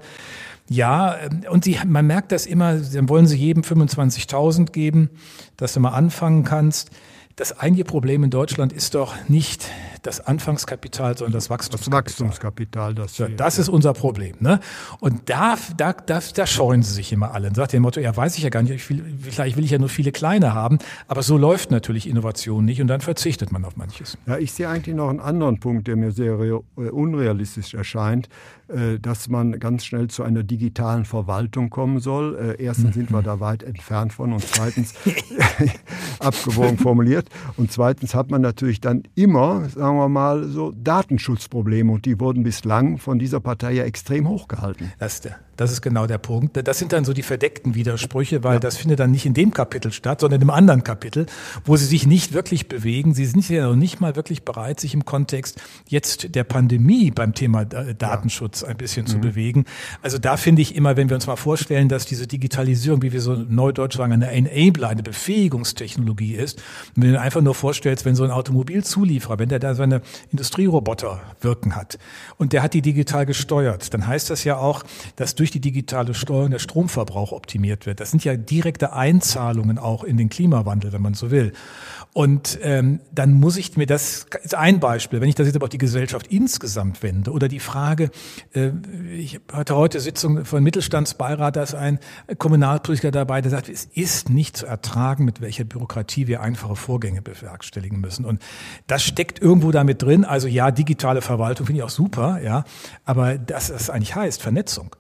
ja, 0.70 1.18
ähm, 1.18 1.42
und 1.50 1.64
sie, 1.64 1.80
man 1.86 2.08
merkt 2.08 2.32
das 2.32 2.46
immer, 2.46 2.76
dann 2.76 3.10
wollen 3.10 3.28
sie 3.28 3.38
jedem 3.38 3.64
25.000 3.64 4.72
geben, 4.72 5.10
dass 5.58 5.74
du 5.74 5.80
mal 5.80 5.90
anfangen 5.90 6.44
kannst. 6.44 6.92
Das 7.36 7.58
eigentliche 7.58 7.86
Problem 7.86 8.24
in 8.24 8.30
Deutschland 8.30 8.74
ist 8.74 8.96
doch 8.96 9.16
nicht 9.28 9.66
das 10.02 10.22
Anfangskapital, 10.22 11.18
sondern 11.18 11.34
das 11.34 11.50
Wachstumskapital. 11.50 12.04
Das 12.04 12.14
Wachstumskapital, 12.14 12.96
das, 12.96 13.18
ja, 13.18 13.28
das 13.28 13.60
ist 13.60 13.70
unser 13.70 13.94
Problem. 13.94 14.36
Ne? 14.40 14.60
Und 15.00 15.30
da, 15.30 15.58
da, 15.78 15.94
da, 15.94 16.20
da 16.34 16.48
scheuen 16.48 16.84
sie 16.84 16.94
sich 16.94 17.12
immer 17.12 17.34
alle. 17.34 17.50
Und 17.50 17.56
sagt 17.56 17.74
dem 17.74 17.82
Motto, 17.82 18.00
ja, 18.00 18.16
weiß 18.16 18.38
ich 18.38 18.44
ja 18.44 18.50
gar 18.50 18.62
nicht, 18.62 18.72
ich 18.72 18.90
will, 18.90 19.04
vielleicht 19.22 19.58
will 19.58 19.66
ich 19.66 19.72
ja 19.72 19.80
nur 19.80 19.90
viele 19.90 20.12
kleine 20.12 20.54
haben, 20.54 20.80
aber 21.08 21.24
so 21.24 21.38
läuft 21.38 21.72
natürlich 21.72 22.08
Innovation 22.08 22.66
nicht 22.66 22.82
und 22.82 22.88
dann 22.88 23.02
verzichtet 23.02 23.52
man 23.52 23.66
auf 23.66 23.76
manches. 23.76 24.18
Ja, 24.26 24.38
ich 24.38 24.52
sehe 24.52 24.70
eigentlich 24.70 24.96
noch 24.96 25.10
einen 25.10 25.20
anderen 25.20 25.60
Punkt, 25.60 25.88
der 25.88 25.96
mir 25.96 26.12
sehr 26.12 26.34
äh, 26.40 26.54
unrealistisch 26.90 27.74
erscheint. 27.74 28.30
Äh, 28.70 29.00
dass 29.00 29.30
man 29.30 29.60
ganz 29.60 29.84
schnell 29.84 30.10
zu 30.10 30.22
einer 30.22 30.44
digitalen 30.44 31.04
Verwaltung 31.04 31.72
kommen 31.72 32.00
soll. 32.00 32.56
Äh, 32.60 32.64
erstens 32.64 32.94
sind 32.94 33.12
wir 33.12 33.24
da 33.24 33.40
weit 33.40 33.64
entfernt 33.64 34.14
von 34.14 34.32
und 34.32 34.44
zweitens 34.44 34.94
abgewogen 36.20 36.78
formuliert 36.78 37.30
und 37.58 37.72
zweitens 37.72 38.14
hat 38.14 38.30
man 38.30 38.42
natürlich 38.42 38.80
dann 38.80 39.04
immer, 39.16 39.68
sagen 39.70 39.89
wir 39.98 40.10
mal, 40.10 40.46
so 40.46 40.72
Datenschutzprobleme 40.72 41.92
und 41.92 42.06
die 42.06 42.20
wurden 42.20 42.44
bislang 42.44 42.98
von 42.98 43.20
dieser 43.20 43.40
Partei 43.40 43.74
ja 43.74 43.84
extrem 43.84 44.28
hochgehalten. 44.28 44.92
Das 45.00 45.16
ist 45.16 45.26
der 45.26 45.40
das 45.60 45.74
ist 45.74 45.82
genau 45.82 46.08
der 46.08 46.20
Punkt. 46.20 46.56
Das 46.66 46.80
sind 46.80 46.94
dann 46.94 47.04
so 47.04 47.12
die 47.12 47.22
verdeckten 47.22 47.76
Widersprüche, 47.76 48.46
weil 48.46 48.54
ja. 48.54 48.60
das 48.60 48.78
findet 48.78 49.02
dann 49.02 49.12
nicht 49.12 49.26
in 49.26 49.34
dem 49.34 49.54
Kapitel 49.54 49.92
statt, 49.92 50.22
sondern 50.22 50.42
im 50.42 50.50
anderen 50.50 50.86
Kapitel, 50.86 51.26
wo 51.66 51.76
sie 51.76 51.84
sich 51.84 52.08
nicht 52.08 52.32
wirklich 52.32 52.70
bewegen. 52.70 53.14
Sie 53.14 53.26
sind 53.26 53.48
ja 53.50 53.68
noch 53.68 53.76
nicht 53.76 54.00
mal 54.00 54.16
wirklich 54.16 54.44
bereit, 54.44 54.80
sich 54.80 54.94
im 54.94 55.04
Kontext 55.04 55.60
jetzt 55.90 56.34
der 56.34 56.46
Pandemie 56.46 57.12
beim 57.12 57.34
Thema 57.34 57.66
Datenschutz 57.66 58.64
ein 58.64 58.78
bisschen 58.78 59.04
mhm. 59.04 59.10
zu 59.10 59.20
bewegen. 59.20 59.66
Also 60.02 60.18
da 60.18 60.38
finde 60.38 60.62
ich 60.62 60.76
immer, 60.76 60.96
wenn 60.96 61.10
wir 61.10 61.16
uns 61.16 61.28
mal 61.28 61.36
vorstellen, 61.36 61.90
dass 61.90 62.06
diese 62.06 62.26
Digitalisierung, 62.26 63.02
wie 63.02 63.12
wir 63.12 63.22
so 63.22 63.36
neudeutsch 63.36 63.98
sagen, 63.98 64.14
eine 64.14 64.32
Enabler, 64.32 64.88
eine 64.88 65.04
Befähigungstechnologie 65.04 66.36
ist, 66.36 66.64
und 66.96 67.04
wenn 67.04 67.12
du 67.12 67.20
einfach 67.20 67.42
nur 67.42 67.54
vorstellst, 67.54 68.06
wenn 68.06 68.16
so 68.16 68.24
ein 68.24 68.32
Automobilzulieferer, 68.32 69.40
wenn 69.40 69.50
der 69.50 69.60
da 69.60 69.76
seine 69.76 70.02
Industrieroboter 70.32 71.20
wirken 71.42 71.76
hat 71.76 72.00
und 72.38 72.54
der 72.54 72.64
hat 72.64 72.74
die 72.74 72.82
digital 72.82 73.26
gesteuert, 73.26 73.94
dann 73.94 74.08
heißt 74.08 74.30
das 74.30 74.46
ja 74.46 74.56
auch, 74.56 74.84
dass 75.18 75.36
durch 75.36 75.49
durch 75.50 75.52
die 75.52 75.62
digitale 75.62 76.14
Steuerung 76.14 76.52
der 76.52 76.60
Stromverbrauch 76.60 77.32
optimiert 77.32 77.86
wird. 77.88 78.00
Das 78.00 78.12
sind 78.12 78.24
ja 78.24 78.36
direkte 78.36 78.94
Einzahlungen 78.94 79.80
auch 79.80 80.04
in 80.04 80.16
den 80.16 80.30
Klimawandel, 80.30 80.94
wenn 80.94 81.02
man 81.02 81.16
so 81.16 81.32
will. 81.32 81.54
Und 82.14 82.60
ähm, 82.62 83.00
dann 83.12 83.34
muss 83.34 83.58
ich 83.58 83.76
mir 83.76 83.86
das 83.86 84.28
ist 84.44 84.56
ein 84.56 84.80
Beispiel, 84.80 85.22
wenn 85.22 85.30
ich 85.30 85.36
das 85.36 85.48
jetzt 85.48 85.56
aber 85.56 85.66
auf 85.66 85.70
die 85.70 85.80
Gesellschaft 85.80 86.28
insgesamt 86.28 87.02
wende 87.02 87.32
oder 87.32 87.48
die 87.48 87.60
Frage, 87.60 88.12
äh, 88.54 88.72
ich 89.16 89.40
hatte 89.52 89.76
heute 89.76 90.00
Sitzung 90.00 90.46
von 90.46 90.64
Mittelstandsbeirat, 90.64 91.56
da 91.56 91.64
ist 91.64 91.76
ein 91.76 92.00
Kommunalpolitiker 92.38 93.12
dabei, 93.12 93.42
der 93.42 93.52
sagt, 93.52 93.70
es 93.70 93.86
ist 93.86 94.30
nicht 94.30 94.58
zu 94.58 94.68
ertragen, 94.68 95.26
mit 95.26 95.42
welcher 95.42 95.64
Bürokratie 95.64 96.28
wir 96.28 96.42
einfache 96.42 96.76
Vorgänge 96.76 97.22
bewerkstelligen 97.22 98.00
müssen. 98.00 98.26
Und 98.26 98.42
das 98.86 99.04
steckt 99.04 99.42
irgendwo 99.42 99.72
damit 99.72 100.04
drin. 100.04 100.26
Also 100.26 100.48
ja, 100.48 100.70
digitale 100.70 101.22
Verwaltung 101.22 101.66
finde 101.66 101.80
ich 101.80 101.84
auch 101.84 101.90
super, 101.90 102.40
ja, 102.44 102.66
aber 103.06 103.38
das, 103.38 103.70
das 103.70 103.90
eigentlich 103.90 104.16
heißt 104.16 104.42
Vernetzung. 104.42 104.96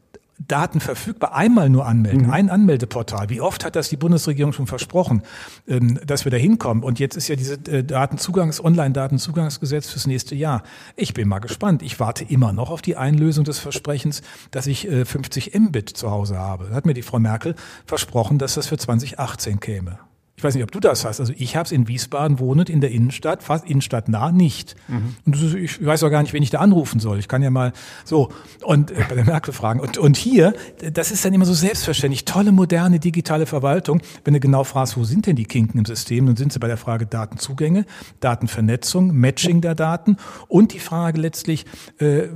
Daten 0.48 0.79
verfügbar, 0.79 1.36
einmal 1.36 1.69
nur 1.69 1.86
anmelden, 1.86 2.24
mhm. 2.24 2.31
ein 2.31 2.50
Anmeldeportal. 2.50 3.29
Wie 3.29 3.41
oft 3.41 3.65
hat 3.65 3.75
das 3.75 3.89
die 3.89 3.98
Bundesregierung 3.98 4.53
schon 4.53 4.67
versprochen, 4.67 5.22
ähm, 5.67 6.00
dass 6.05 6.25
wir 6.25 6.31
da 6.31 6.38
hinkommen? 6.38 6.84
Und 6.84 7.00
jetzt 7.00 7.15
ist 7.15 7.27
ja 7.27 7.36
diese 7.36 7.55
äh, 7.55 7.84
Datenzugangs-, 7.84 8.62
Online-Datenzugangsgesetz 8.62 9.89
fürs 9.89 10.08
nächste 10.08 10.36
Jahr. 10.36 10.63
Ich 10.96 11.13
bin 11.13 11.27
mal 11.27 11.39
gespannt. 11.39 11.84
Ich 11.84 12.00
warte 12.00 12.24
immer 12.24 12.53
noch 12.53 12.69
auf 12.69 12.81
die 12.81 12.96
Einlösung 12.96 13.43
des 13.43 13.60
Versprechens, 13.60 14.22
dass 14.51 14.65
ich 14.67 14.88
50 14.88 15.53
äh, 15.53 15.60
Mbit 15.60 15.89
zu 15.89 16.10
Hause 16.10 16.38
habe. 16.38 16.67
Da 16.69 16.75
hat 16.75 16.86
mir 16.86 16.93
die 16.93 17.01
Frau 17.01 17.19
Merkel 17.19 17.55
versprochen, 17.86 18.39
dass 18.39 18.55
das 18.55 18.67
für 18.67 18.77
2018 18.77 19.60
käme. 19.60 20.00
Ich 20.39 20.43
weiß 20.46 20.55
nicht, 20.55 20.63
ob 20.63 20.72
du 20.72 20.79
das 20.79 21.03
hast. 21.03 21.19
Also 21.19 21.34
ich 21.36 21.58
habe 21.58 21.65
es 21.65 21.74
in 21.74 21.89
Wiesbaden 21.89 22.39
wohnend 22.39 22.69
in 22.69 22.79
der 22.79 22.91
Innenstadt, 22.91 23.43
fast 23.43 23.65
innenstadtnah 23.65 24.31
nicht. 24.31 24.77
Mhm. 24.88 25.15
Und 25.25 25.55
ich 25.55 25.86
weiß 25.86 26.01
auch 26.03 26.10
gar 26.10 26.22
nicht, 26.22 26.31
wen 26.31 26.41
ich 26.41 26.50
da 26.50 26.60
anrufen 26.60 27.01
soll. 27.01 27.19
Ich 27.19 27.27
kann 27.27 27.43
ja 27.43 27.50
mal 27.50 27.74
so 28.05 28.29
und 28.63 28.91
äh, 28.91 29.03
bei 29.10 29.15
der 29.15 29.25
Merkel 29.25 29.53
fragen. 29.53 29.81
Und, 29.81 29.98
und 29.98 30.15
hier, 30.15 30.53
das 30.93 31.12
ist 31.12 31.25
dann 31.25 31.34
immer 31.34 31.43
so 31.43 31.53
selbstverständlich. 31.53 32.24
Tolle, 32.24 32.53
moderne, 32.53 33.01
digitale 33.01 33.48
Verwaltung. 33.48 34.01
Wenn 34.24 34.34
du 34.34 34.39
genau 34.39 34.63
fragst, 34.63 34.96
wo 34.96 35.03
sind 35.03 35.27
denn 35.27 35.36
die 35.36 35.43
Kinken 35.43 35.77
im 35.77 35.84
System, 35.84 36.25
dann 36.25 36.38
sind 36.38 36.53
sie 36.53 36.60
bei 36.60 36.67
der 36.67 36.77
Frage 36.77 37.05
Datenzugänge, 37.05 37.86
Datenvernetzung, 38.22 39.13
Matching 39.13 39.60
der 39.60 39.75
Daten 39.75 40.15
und 40.48 40.72
die 40.72 40.79
Frage 40.79 41.19
letztlich, 41.19 41.65
äh, 41.98 42.29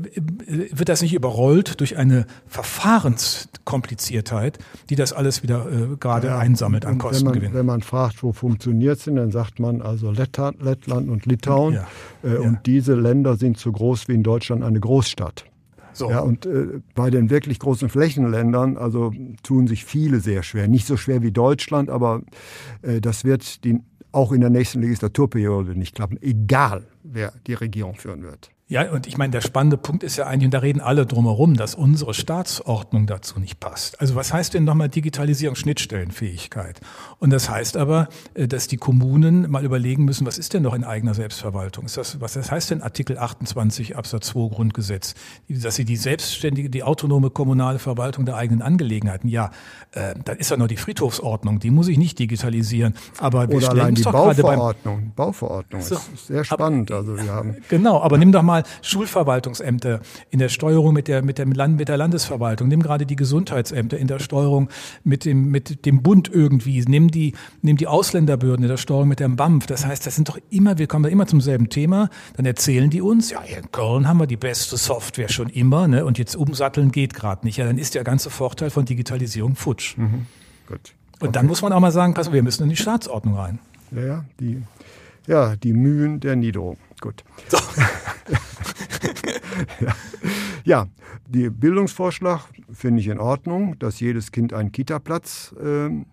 wird 0.46 0.90
das 0.90 1.02
nicht 1.02 1.14
überrollt 1.14 1.80
durch 1.80 1.96
eine 1.96 2.26
Verfahrenskompliziertheit, 2.48 4.60
die 4.90 4.98
das 4.98 5.14
alles 5.14 5.42
wieder 5.42 5.72
äh, 5.72 5.96
gerade 5.98 6.28
ja, 6.28 6.38
einsammelt 6.38 6.86
an 6.86 6.98
Kostengewinn? 6.98 7.54
Wenn 7.54 7.66
man 7.66 7.82
fragt, 7.94 8.24
wo 8.24 8.32
funktioniert 8.32 8.98
es 8.98 9.04
denn, 9.04 9.18
dann 9.18 9.30
sagt 9.30 9.60
man 9.60 9.84
also 9.84 10.10
Lettland 10.10 10.60
und 11.10 11.28
Litauen. 11.28 11.76
Ja. 11.76 11.88
Äh, 12.24 12.34
ja. 12.34 12.40
Und 12.40 12.66
diese 12.66 12.96
Länder 12.96 13.38
sind 13.38 13.60
so 13.60 13.72
groß 13.72 14.08
wie 14.08 14.16
in 14.16 14.24
Deutschland 14.24 14.64
eine 14.64 14.80
Großstadt. 14.80 15.46
So. 15.94 16.10
Ja, 16.10 16.22
und 16.22 16.48
äh, 16.48 16.80
bei 16.96 17.12
den 17.12 17.30
wirklich 17.30 17.60
großen 17.60 17.90
Flächenländern, 17.90 18.78
also 18.78 19.14
tun 19.44 19.68
sich 19.68 19.86
viele 19.86 20.22
sehr 20.22 20.42
schwer. 20.42 20.68
Nicht 20.68 20.88
so 20.88 20.98
schwer 20.98 21.22
wie 21.22 21.32
Deutschland, 21.32 21.92
aber 21.92 22.24
äh, 22.82 23.00
das 23.00 23.26
wird 23.26 23.64
die, 23.64 23.80
auch 24.12 24.32
in 24.32 24.42
der 24.42 24.50
nächsten 24.50 24.82
Legislaturperiode 24.82 25.78
nicht 25.78 25.94
klappen, 25.94 26.18
egal 26.20 26.88
wer 27.04 27.32
die 27.46 27.54
Regierung 27.54 27.94
führen 27.94 28.24
wird. 28.24 28.50
Ja, 28.70 28.90
und 28.92 29.08
ich 29.08 29.18
meine, 29.18 29.32
der 29.32 29.42
spannende 29.42 29.76
Punkt 29.76 30.04
ist 30.04 30.16
ja 30.16 30.26
eigentlich, 30.26 30.46
und 30.46 30.54
da 30.54 30.60
reden 30.60 30.80
alle 30.80 31.06
drumherum, 31.06 31.56
dass 31.56 31.76
unsere 31.76 32.14
Staatsordnung 32.14 33.08
dazu 33.08 33.38
nicht 33.38 33.60
passt. 33.60 34.00
Also 34.00 34.16
was 34.16 34.32
heißt 34.32 34.54
denn 34.54 34.64
nochmal 34.64 34.88
Digitalisierung, 34.88 35.58
Schnittstellenfähigkeit? 35.58 36.80
Und 37.20 37.32
das 37.32 37.50
heißt 37.50 37.76
aber, 37.76 38.08
äh, 38.36 38.48
dass 38.48 38.68
die 38.70 38.78
Kommunen 38.78 39.52
mal 39.52 39.66
überlegen 39.66 40.06
müssen, 40.06 40.26
was 40.26 40.38
ist 40.38 40.54
denn 40.54 40.64
noch 40.64 40.74
in 40.74 40.86
eigener 40.86 41.14
Selbstverwaltung? 41.14 41.86
Ist 41.86 41.98
das, 41.98 42.22
was 42.22 42.34
das 42.34 42.52
heißt 42.52 42.72
denn 42.72 42.82
Artikel 42.82 43.18
28 43.18 43.98
Absatz 43.98 44.28
2 44.28 44.56
Grundgesetz? 44.56 45.14
Dass 45.50 45.76
sie 45.76 45.84
die 45.84 45.98
selbstständige, 45.98 46.70
die 46.70 46.84
autonome 46.84 47.32
kommunale 47.32 47.80
Verwaltung 47.80 48.26
der 48.26 48.38
eigenen 48.38 48.62
Angelegenheiten, 48.62 49.28
ja, 49.28 49.52
äh, 49.92 50.16
dann 50.24 50.38
ist 50.38 50.52
ja 50.52 50.58
noch 50.58 50.68
die 50.68 50.78
Friedhofsordnung, 50.78 51.60
die 51.60 51.70
muss 51.70 51.90
ich 51.90 51.98
nicht 51.98 52.18
digitalisieren. 52.18 52.96
Aber 53.20 53.50
wir 53.50 53.58
Oder 53.58 53.72
allein 53.72 53.96
die 53.96 54.04
gerade 54.04 54.42
beim 54.42 54.58
Bauverordnung. 54.58 55.12
Bauverordnung 55.16 55.82
So. 55.82 55.96
ist 55.96 56.28
sehr 56.28 56.46
spannend. 56.46 56.92
Also 56.92 57.18
wir 57.18 57.30
haben 57.32 57.58
Genau, 57.68 58.02
aber 58.02 58.18
nimm 58.18 58.32
doch 58.32 58.42
mal 58.42 58.53
Schulverwaltungsämter 58.82 60.02
in 60.30 60.40
der 60.40 60.50
Steuerung 60.50 60.94
mit 60.94 61.08
der, 61.08 61.24
mit 61.24 61.38
der, 61.38 61.48
Land, 61.48 61.78
mit 61.78 61.90
der 61.90 61.98
Landesverwaltung. 61.98 62.68
Nimm 62.68 62.84
gerade 62.84 63.06
die 63.06 63.16
Gesundheitsämter 63.16 63.98
in 63.98 64.08
der 64.08 64.20
Steuerung 64.20 64.70
mit 65.04 65.26
dem, 65.26 65.50
mit 65.50 65.86
dem 65.86 66.04
Bund 66.04 66.30
irgendwie. 66.32 66.84
Nimm 66.88 67.10
die, 67.10 67.34
nimm 67.62 67.78
die 67.78 67.88
Ausländerbehörden 67.88 68.64
in 68.64 68.70
der 68.70 68.78
Steuerung 68.78 69.08
mit 69.08 69.20
dem 69.20 69.36
BAMF. 69.36 69.66
Das 69.66 69.86
heißt, 69.86 70.06
das 70.06 70.16
sind 70.16 70.30
doch 70.30 70.38
immer, 70.50 70.78
wir 70.78 70.88
kommen 70.88 71.04
da 71.04 71.10
immer 71.10 71.26
zum 71.26 71.42
selben 71.42 71.70
Thema. 71.70 72.10
Dann 72.38 72.46
erzählen 72.46 72.90
die 72.90 73.02
uns, 73.02 73.32
ja, 73.32 73.42
hier 73.42 73.58
in 73.58 73.72
Köln 73.72 74.08
haben 74.08 74.20
wir 74.20 74.28
die 74.28 74.38
beste 74.38 74.78
Software 74.78 75.30
schon 75.30 75.50
immer, 75.50 75.88
ne, 75.88 76.06
und 76.06 76.18
jetzt 76.18 76.36
umsatteln 76.36 76.92
geht 76.92 77.14
gerade 77.14 77.46
nicht. 77.46 77.58
Ja, 77.58 77.66
dann 77.66 77.78
ist 77.78 77.96
der 77.96 78.04
ganze 78.04 78.30
Vorteil 78.30 78.70
von 78.70 78.86
Digitalisierung 78.86 79.56
futsch. 79.56 79.96
gut. 80.68 80.94
Und 81.20 81.36
dann 81.36 81.46
muss 81.46 81.62
man 81.62 81.72
auch 81.72 81.80
mal 81.80 81.92
sagen, 81.92 82.14
pass, 82.14 82.32
wir 82.34 82.44
müssen 82.44 82.64
in 82.64 82.70
die 82.70 82.76
Staatsordnung 82.76 83.36
rein. 83.36 83.60
Ja, 83.92 84.02
ja, 84.02 84.26
die, 84.40 84.62
ja, 85.28 85.56
die 85.56 85.74
Mühen 85.74 86.20
der 86.20 86.36
Niederung. 86.36 86.78
Gut. 87.04 87.26
So. 87.50 87.58
ja. 89.82 89.94
ja, 90.64 90.88
die 91.28 91.50
Bildungsvorschlag 91.50 92.46
finde 92.72 93.02
ich 93.02 93.10
in 93.10 93.20
Ordnung, 93.20 93.78
dass 93.80 94.00
jedes 94.00 94.32
Kind 94.32 94.54
einen 94.54 94.72
Kita-Platz 94.72 95.54
ähm, 95.62 96.06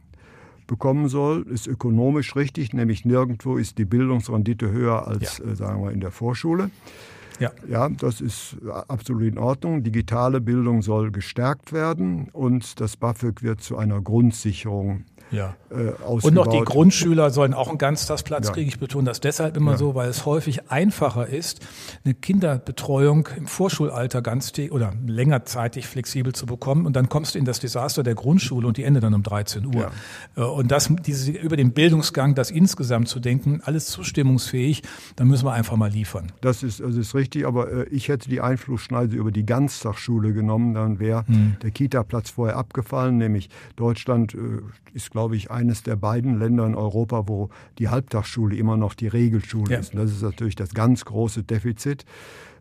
bekommen 0.67 1.09
soll, 1.09 1.47
ist 1.49 1.69
ökonomisch 1.69 2.35
richtig, 2.35 2.73
nämlich 2.73 3.05
nirgendwo 3.05 3.57
ist 3.57 3.79
die 3.79 3.85
Bildungsrendite 3.85 4.73
höher 4.73 5.07
als, 5.07 5.39
Ja. 5.39 5.45
äh, 5.45 5.55
sagen 5.55 5.81
wir, 5.85 5.93
in 5.93 6.01
der 6.01 6.11
Vorschule. 6.11 6.73
Ja. 7.39 7.53
Ja, 7.69 7.89
das 7.89 8.21
ist 8.21 8.57
absolut 8.89 9.23
in 9.23 9.39
Ordnung. 9.39 9.85
Digitale 9.85 10.41
Bildung 10.41 10.83
soll 10.83 11.13
gestärkt 11.13 11.73
werden 11.73 12.31
und 12.33 12.81
das 12.81 12.97
BAföG 12.97 13.45
wird 13.45 13.61
zu 13.61 13.79
einer 13.79 14.01
Grundsicherung 14.01 15.05
Ja. 15.31 15.55
äh, 15.71 15.91
ausgebaut. 16.03 16.25
Und 16.25 16.35
noch 16.35 16.47
die 16.49 16.61
Grundschüler 16.61 17.31
sollen 17.31 17.55
auch 17.55 17.69
einen 17.69 17.79
Ganztagsplatz 17.79 18.49
Ja. 18.49 18.53
kriegen. 18.55 18.69
Ich 18.69 18.79
betone 18.79 19.05
das 19.05 19.21
deshalb 19.21 19.57
immer 19.57 19.73
Ja. 19.73 19.77
so, 19.77 19.95
weil 19.95 20.09
es 20.09 20.27
häufig 20.27 20.71
einfacher 20.71 21.27
ist, 21.29 21.61
eine 22.05 22.15
Kinderbetreuung 22.15 23.29
im 23.37 23.47
Vorschulalter 23.47 24.23
ganztägig 24.23 24.73
oder 24.73 24.93
längerzeitig 25.07 25.87
flexibel 25.87 26.33
zu 26.33 26.47
bekommen. 26.47 26.87
Und 26.87 26.97
dann 26.97 27.09
kommst 27.09 27.35
du 27.35 27.39
in 27.39 27.45
das 27.45 27.61
Desaster 27.61 28.03
der 28.03 28.15
Grundschule 28.15 28.67
und 28.67 28.77
die 28.77 28.85
endet 28.85 29.03
dann 29.05 29.15
um 29.15 29.23
13 29.23 29.67
Uhr. 29.67 29.91
Äh, 30.37 30.41
Und 30.43 30.71
das, 30.73 30.91
diese, 31.07 31.31
über 31.33 31.57
den 31.57 31.73
Bildungsgang, 31.73 32.35
das 32.35 32.51
insgesamt 32.51 33.09
zu 33.09 33.21
denken, 33.21 33.61
alles 33.65 33.87
zustimmungsfähig, 33.87 34.83
da 35.17 35.25
müssen 35.25 35.45
wir 35.47 35.53
einfach 35.53 35.77
mal 35.77 35.91
liefern. 35.91 36.33
Das 36.41 36.63
ist, 36.63 36.81
das 36.81 36.97
ist 36.97 37.15
richtig, 37.15 37.47
aber 37.47 37.71
äh, 37.71 37.85
ich 37.91 38.09
hätte 38.09 38.29
die 38.29 38.41
Einflussschneise 38.41 39.17
über 39.17 39.31
die 39.31 39.47
Ganztagsschule 39.47 40.33
genommen, 40.33 40.75
dann 40.75 40.99
wäre 40.99 41.25
Hm. 41.27 41.57
der 41.63 41.71
Kita-Platz 41.71 42.31
vorher 42.31 42.57
abgefallen, 42.57 43.19
nämlich 43.19 43.49
Deutschland 43.77 44.35
äh, 44.35 44.39
ist, 44.93 45.11
glaube 45.11 45.20
ich, 45.37 45.51
eines 45.51 45.83
der 45.83 45.97
beiden 45.97 46.39
Länder 46.39 46.67
in 46.67 46.75
Europa, 46.75 47.29
wo 47.29 47.51
die 47.79 47.89
Halbtagsschule 47.89 48.57
immer 48.57 48.77
noch 48.77 48.95
die 48.95 49.09
Regelschule 49.09 49.73
Ja. 49.73 49.79
ist. 49.79 49.95
Und 49.95 50.01
das 50.01 50.11
ist 50.11 50.23
natürlich 50.23 50.57
das 50.57 50.75
ganz 50.75 51.05
große 51.05 51.43
Defizit. 51.43 52.05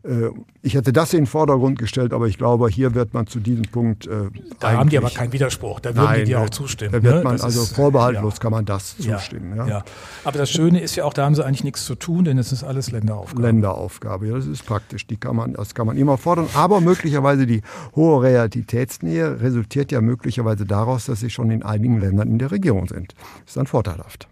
Äh, 0.04 0.30
Ich 0.62 0.74
hätte 0.76 0.92
das 0.94 1.14
in 1.14 1.22
den 1.22 1.26
Vordergrund 1.28 1.78
gestellt, 1.80 2.14
aber 2.14 2.28
ich 2.28 2.38
glaube, 2.38 2.68
hier 2.70 2.94
wird 2.96 3.14
man 3.14 3.28
zu 3.28 3.40
diesem 3.40 3.64
Punkt. 3.64 4.08
äh, 4.08 4.30
Da 4.60 4.72
haben 4.74 4.90
die 4.90 4.98
aber 4.98 5.10
keinen 5.10 5.32
Widerspruch. 5.34 5.80
Da 5.80 5.90
würden 5.96 6.06
Nein, 6.06 6.20
die 6.20 6.26
dir 6.26 6.42
auch 6.42 6.50
zustimmen. 6.50 6.92
Da 6.92 7.04
wird 7.04 7.16
ne? 7.16 7.24
man 7.24 7.34
Das 7.34 7.44
also 7.44 7.64
ist- 7.64 7.76
vorbehaltlos 7.76 8.36
ja. 8.36 8.40
kann 8.40 8.52
man 8.52 8.66
das 8.66 8.98
zustimmen. 8.98 9.56
Ja. 9.58 9.68
ja. 9.68 9.84
Aber 10.24 10.38
das 10.38 10.50
Schöne 10.50 10.80
ist 10.82 10.96
ja 10.96 11.06
auch, 11.06 11.14
da 11.14 11.26
haben 11.26 11.36
sie 11.36 11.46
eigentlich 11.46 11.64
nichts 11.64 11.86
zu 11.86 11.96
tun, 11.96 12.24
denn 12.26 12.38
es 12.38 12.52
ist 12.52 12.64
alles 12.64 12.92
Länderaufgabe. 12.92 13.42
Länderaufgabe. 13.42 14.28
Ja, 14.28 14.36
das 14.36 14.48
ist 14.48 14.66
praktisch. 14.66 15.06
Die 15.08 15.18
kann 15.18 15.36
man, 15.36 15.54
das 15.54 15.74
kann 15.76 15.86
man 15.88 15.98
immer 15.98 16.18
fordern. 16.18 16.48
Aber 16.54 16.82
möglicherweise 16.82 17.46
die 17.46 17.62
hohe 17.96 18.22
Realitätsnähe 18.24 19.42
resultiert 19.42 19.92
ja 19.92 20.02
möglicherweise 20.02 20.66
daraus, 20.66 21.06
dass 21.06 21.20
sie 21.22 21.30
schon 21.30 21.52
in 21.52 21.64
einigen 21.64 22.00
Ländern 22.00 22.28
in 22.30 22.40
der 22.40 22.52
Regierung 22.52 22.88
sind. 22.88 23.14
ist 23.46 23.58
dann 23.58 23.68
vorteilhaft. 23.68 24.28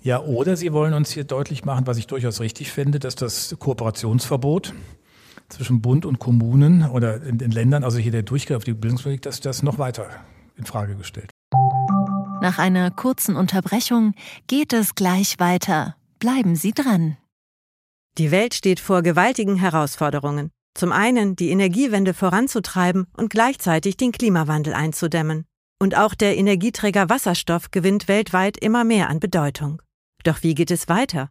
Ja, 0.00 0.20
oder 0.22 0.56
Sie 0.56 0.72
wollen 0.72 0.94
uns 0.94 1.10
hier 1.10 1.24
deutlich 1.24 1.64
machen, 1.64 1.86
was 1.86 1.98
ich 1.98 2.06
durchaus 2.06 2.40
richtig 2.40 2.70
finde, 2.70 2.98
dass 3.00 3.16
das 3.16 3.54
Kooperationsverbot 3.58 4.72
zwischen 5.48 5.80
Bund 5.80 6.06
und 6.06 6.18
Kommunen 6.18 6.88
oder 6.88 7.22
in 7.22 7.38
den 7.38 7.50
Ländern, 7.50 7.84
also 7.84 7.98
hier 7.98 8.12
der 8.12 8.22
Durchgriff 8.22 8.58
auf 8.58 8.64
die 8.64 8.74
Bildungspolitik, 8.74 9.22
dass 9.22 9.40
das 9.40 9.62
noch 9.62 9.78
weiter 9.78 10.08
in 10.56 10.64
Frage 10.64 10.96
gestellt. 10.96 11.30
Nach 12.40 12.58
einer 12.58 12.90
kurzen 12.90 13.36
Unterbrechung 13.36 14.14
geht 14.46 14.72
es 14.72 14.94
gleich 14.94 15.38
weiter. 15.38 15.96
Bleiben 16.20 16.54
Sie 16.54 16.72
dran. 16.72 17.16
Die 18.16 18.30
Welt 18.30 18.54
steht 18.54 18.80
vor 18.80 19.02
gewaltigen 19.02 19.56
Herausforderungen. 19.56 20.50
Zum 20.74 20.92
einen 20.92 21.34
die 21.34 21.50
Energiewende 21.50 22.14
voranzutreiben 22.14 23.06
und 23.16 23.30
gleichzeitig 23.30 23.96
den 23.96 24.12
Klimawandel 24.12 24.74
einzudämmen. 24.74 25.44
Und 25.80 25.96
auch 25.96 26.14
der 26.14 26.36
Energieträger 26.36 27.08
Wasserstoff 27.08 27.70
gewinnt 27.70 28.08
weltweit 28.08 28.56
immer 28.56 28.84
mehr 28.84 29.08
an 29.08 29.20
Bedeutung. 29.20 29.82
Doch 30.24 30.42
wie 30.42 30.54
geht 30.54 30.70
es 30.70 30.88
weiter? 30.88 31.30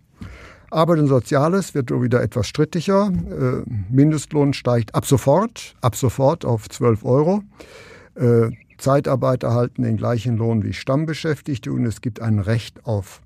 Arbeit 0.71 0.99
und 0.99 1.07
Soziales 1.07 1.75
wird 1.75 1.91
wieder 1.91 2.21
etwas 2.21 2.47
strittiger. 2.47 3.11
Äh, 3.11 3.69
Mindestlohn 3.89 4.53
steigt 4.53 4.95
ab 4.95 5.05
sofort, 5.05 5.75
ab 5.81 5.95
sofort 5.95 6.45
auf 6.45 6.69
12 6.69 7.03
Euro. 7.03 7.43
Äh, 8.15 8.51
Zeitarbeiter 8.77 9.49
erhalten 9.49 9.83
den 9.83 9.97
gleichen 9.97 10.37
Lohn 10.37 10.63
wie 10.63 10.73
Stammbeschäftigte 10.73 11.71
und 11.71 11.85
es 11.85 12.01
gibt 12.01 12.21
ein 12.21 12.39
Recht 12.39 12.85
auf 12.85 13.21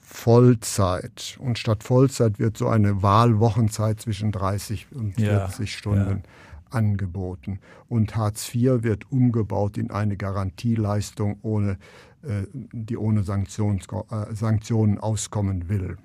Vollzeit. 0.00 1.36
Und 1.40 1.58
statt 1.58 1.82
Vollzeit 1.82 2.38
wird 2.38 2.56
so 2.56 2.68
eine 2.68 3.02
Wahlwochenzeit 3.02 4.00
zwischen 4.00 4.32
30 4.32 4.86
und 4.94 5.18
Ja, 5.18 5.48
40 5.48 5.76
Stunden 5.76 6.22
angeboten. 6.70 7.58
Und 7.88 8.16
Hartz 8.16 8.54
IV 8.54 8.82
wird 8.82 9.10
umgebaut 9.10 9.76
in 9.76 9.90
eine 9.90 10.16
Garantieleistung, 10.16 11.38
ohne, 11.42 11.78
äh, 12.22 12.44
die 12.52 12.96
ohne 12.96 13.24
Sanktions, 13.24 13.86
Sanktionen 14.32 14.98
auskommen 14.98 15.68
will. 15.68 15.96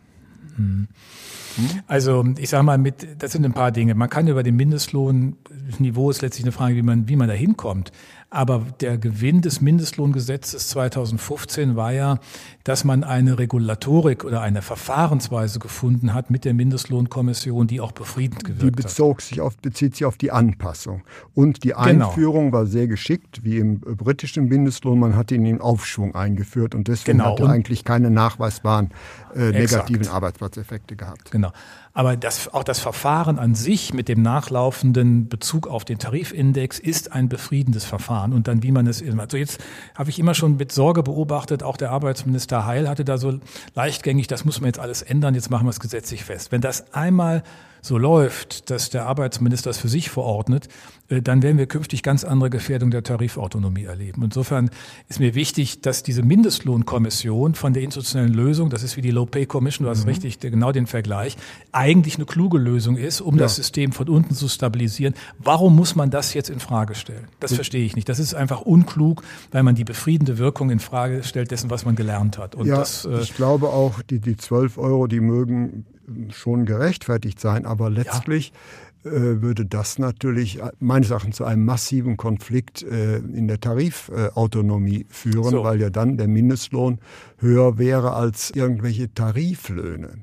Also 1.87 2.25
ich 2.37 2.49
sage 2.49 2.63
mal, 2.63 2.77
mit, 2.77 3.21
das 3.21 3.33
sind 3.33 3.45
ein 3.45 3.53
paar 3.53 3.71
Dinge. 3.71 3.95
Man 3.95 4.09
kann 4.09 4.27
über 4.27 4.43
den 4.43 4.55
Mindestlohnniveau 4.55 6.09
ist 6.09 6.21
letztlich 6.21 6.45
eine 6.45 6.51
Frage, 6.51 6.75
wie 6.75 6.81
man, 6.81 7.07
wie 7.07 7.15
man 7.15 7.27
da 7.27 7.33
hinkommt. 7.33 7.91
Aber 8.33 8.65
der 8.79 8.97
Gewinn 8.97 9.41
des 9.41 9.59
Mindestlohngesetzes 9.59 10.69
2015 10.69 11.75
war 11.75 11.91
ja, 11.91 12.17
dass 12.63 12.85
man 12.85 13.03
eine 13.03 13.37
Regulatorik 13.37 14.23
oder 14.23 14.39
eine 14.39 14.61
Verfahrensweise 14.61 15.59
gefunden 15.59 16.13
hat 16.13 16.29
mit 16.31 16.45
der 16.45 16.53
Mindestlohnkommission, 16.53 17.67
die 17.67 17.81
auch 17.81 17.91
befriedend 17.91 18.43
Die 18.43 18.53
gewirkt 18.53 18.77
hat. 18.77 18.85
bezog 18.85 19.21
sich 19.21 19.41
auf, 19.41 19.57
bezieht 19.57 19.95
sich 19.95 20.05
auf 20.05 20.15
die 20.17 20.31
Anpassung. 20.31 21.03
Und 21.33 21.65
die 21.65 21.69
Genau. 21.69 22.07
Einführung 22.09 22.53
war 22.53 22.65
sehr 22.67 22.87
geschickt, 22.87 23.43
wie 23.43 23.57
im 23.57 23.81
britischen 23.81 24.45
Mindestlohn. 24.47 24.97
Man 24.97 25.17
hat 25.17 25.31
ihn 25.31 25.45
in 25.45 25.59
Aufschwung 25.59 26.15
eingeführt 26.15 26.73
und 26.73 26.87
deswegen 26.87 27.17
Genau. 27.17 27.31
hat 27.33 27.39
er 27.41 27.49
eigentlich 27.49 27.83
keine 27.83 28.11
nachweisbaren 28.11 28.91
äh, 29.35 29.51
negativen 29.51 30.07
Arbeitsplatzeffekte 30.07 30.95
gehabt. 30.95 31.31
Genau. 31.31 31.51
Aber 31.93 32.15
das, 32.15 32.53
auch 32.53 32.63
das 32.63 32.79
Verfahren 32.79 33.37
an 33.39 33.55
sich 33.55 33.93
mit 33.93 34.07
dem 34.07 34.21
nachlaufenden 34.21 35.27
Bezug 35.27 35.67
auf 35.67 35.83
den 35.83 35.99
Tarifindex 35.99 36.79
ist 36.79 37.11
ein 37.11 37.27
befriedendes 37.27 37.83
Verfahren. 37.83 38.20
Und 38.23 38.47
dann, 38.47 38.63
wie 38.63 38.71
man 38.71 38.87
es, 38.87 39.03
also 39.03 39.37
jetzt 39.37 39.59
habe 39.95 40.09
ich 40.09 40.19
immer 40.19 40.33
schon 40.33 40.57
mit 40.57 40.71
Sorge 40.71 41.03
beobachtet, 41.03 41.63
auch 41.63 41.77
der 41.77 41.91
Arbeitsminister 41.91 42.65
Heil 42.65 42.87
hatte 42.87 43.05
da 43.05 43.17
so 43.17 43.39
leichtgängig, 43.75 44.27
das 44.27 44.45
muss 44.45 44.61
man 44.61 44.67
jetzt 44.67 44.79
alles 44.79 45.01
ändern, 45.01 45.35
jetzt 45.35 45.49
machen 45.49 45.65
wir 45.65 45.71
es 45.71 45.79
gesetzlich 45.79 46.23
fest. 46.23 46.51
Wenn 46.51 46.61
das 46.61 46.93
einmal 46.93 47.43
so 47.81 47.97
läuft, 47.97 48.69
dass 48.69 48.89
der 48.89 49.07
Arbeitsminister 49.07 49.69
es 49.69 49.77
für 49.77 49.89
sich 49.89 50.09
verordnet, 50.09 50.67
äh, 51.11 51.21
dann 51.21 51.41
werden 51.41 51.57
wir 51.57 51.65
künftig 51.65 52.03
ganz 52.03 52.23
andere 52.23 52.49
Gefährdung 52.49 52.91
der 52.91 53.03
Tarifautonomie 53.03 53.83
erleben. 53.83 54.23
Insofern 54.23 54.69
ist 55.09 55.19
mir 55.19 55.35
wichtig, 55.35 55.81
dass 55.81 56.03
diese 56.03 56.23
Mindestlohnkommission 56.23 57.55
von 57.55 57.73
der 57.73 57.83
institutionellen 57.83 58.33
Lösung, 58.33 58.69
das 58.69 58.83
ist 58.83 58.97
wie 58.97 59.01
die 59.01 59.11
Low 59.11 59.25
Pay 59.25 59.45
Commission, 59.45 59.85
du 59.85 59.89
hast 59.89 60.07
richtig 60.07 60.37
ich 60.43 60.51
genau 60.51 60.71
den 60.71 60.87
Vergleich, 60.87 61.37
eigentlich 61.71 62.15
eine 62.15 62.25
kluge 62.25 62.57
Lösung 62.57 62.97
ist, 62.97 63.21
um 63.21 63.35
ja. 63.35 63.41
das 63.41 63.55
System 63.55 63.91
von 63.91 64.07
unten 64.07 64.35
zu 64.35 64.47
stabilisieren. 64.47 65.13
Warum 65.39 65.75
muss 65.75 65.95
man 65.95 66.09
das 66.09 66.33
jetzt 66.33 66.49
in 66.49 66.59
Frage 66.59 66.95
stellen? 66.95 67.27
Das 67.39 67.53
verstehe 67.53 67.83
ich 67.83 67.95
nicht. 67.95 68.07
Das 68.07 68.19
ist 68.19 68.33
einfach 68.33 68.61
unklug, 68.61 69.23
weil 69.51 69.63
man 69.63 69.75
die 69.75 69.83
befriedende 69.83 70.37
Wirkung 70.37 70.69
in 70.69 70.79
Frage 70.79 71.23
stellt 71.23 71.51
dessen, 71.51 71.69
was 71.69 71.85
man 71.85 71.95
gelernt 71.95 72.37
hat. 72.37 72.55
Und 72.55 72.67
ja, 72.67 72.77
das, 72.77 73.05
äh, 73.05 73.19
ich 73.21 73.35
glaube 73.35 73.69
auch, 73.69 74.01
die, 74.03 74.19
die 74.19 74.37
12 74.37 74.77
Euro, 74.77 75.07
die 75.07 75.19
mögen 75.19 75.85
schon 76.31 76.65
gerechtfertigt 76.65 77.39
sein, 77.39 77.65
aber 77.65 77.89
letztlich 77.89 78.49
ja 78.49 78.59
äh, 79.03 79.41
würde 79.41 79.65
das 79.65 79.97
natürlich 79.97 80.59
meines 80.79 81.09
Erachtens 81.09 81.37
zu 81.37 81.43
einem 81.45 81.65
massiven 81.65 82.17
Konflikt 82.17 82.83
äh, 82.83 83.17
in 83.17 83.47
der 83.47 83.59
Tarifautonomie 83.59 85.07
führen, 85.09 85.49
so. 85.49 85.63
weil 85.63 85.81
ja 85.81 85.89
dann 85.89 86.17
der 86.17 86.27
Mindestlohn 86.27 86.99
höher 87.39 87.79
wäre 87.79 88.13
als 88.13 88.51
irgendwelche 88.51 89.11
Tariflöhne. 89.11 90.19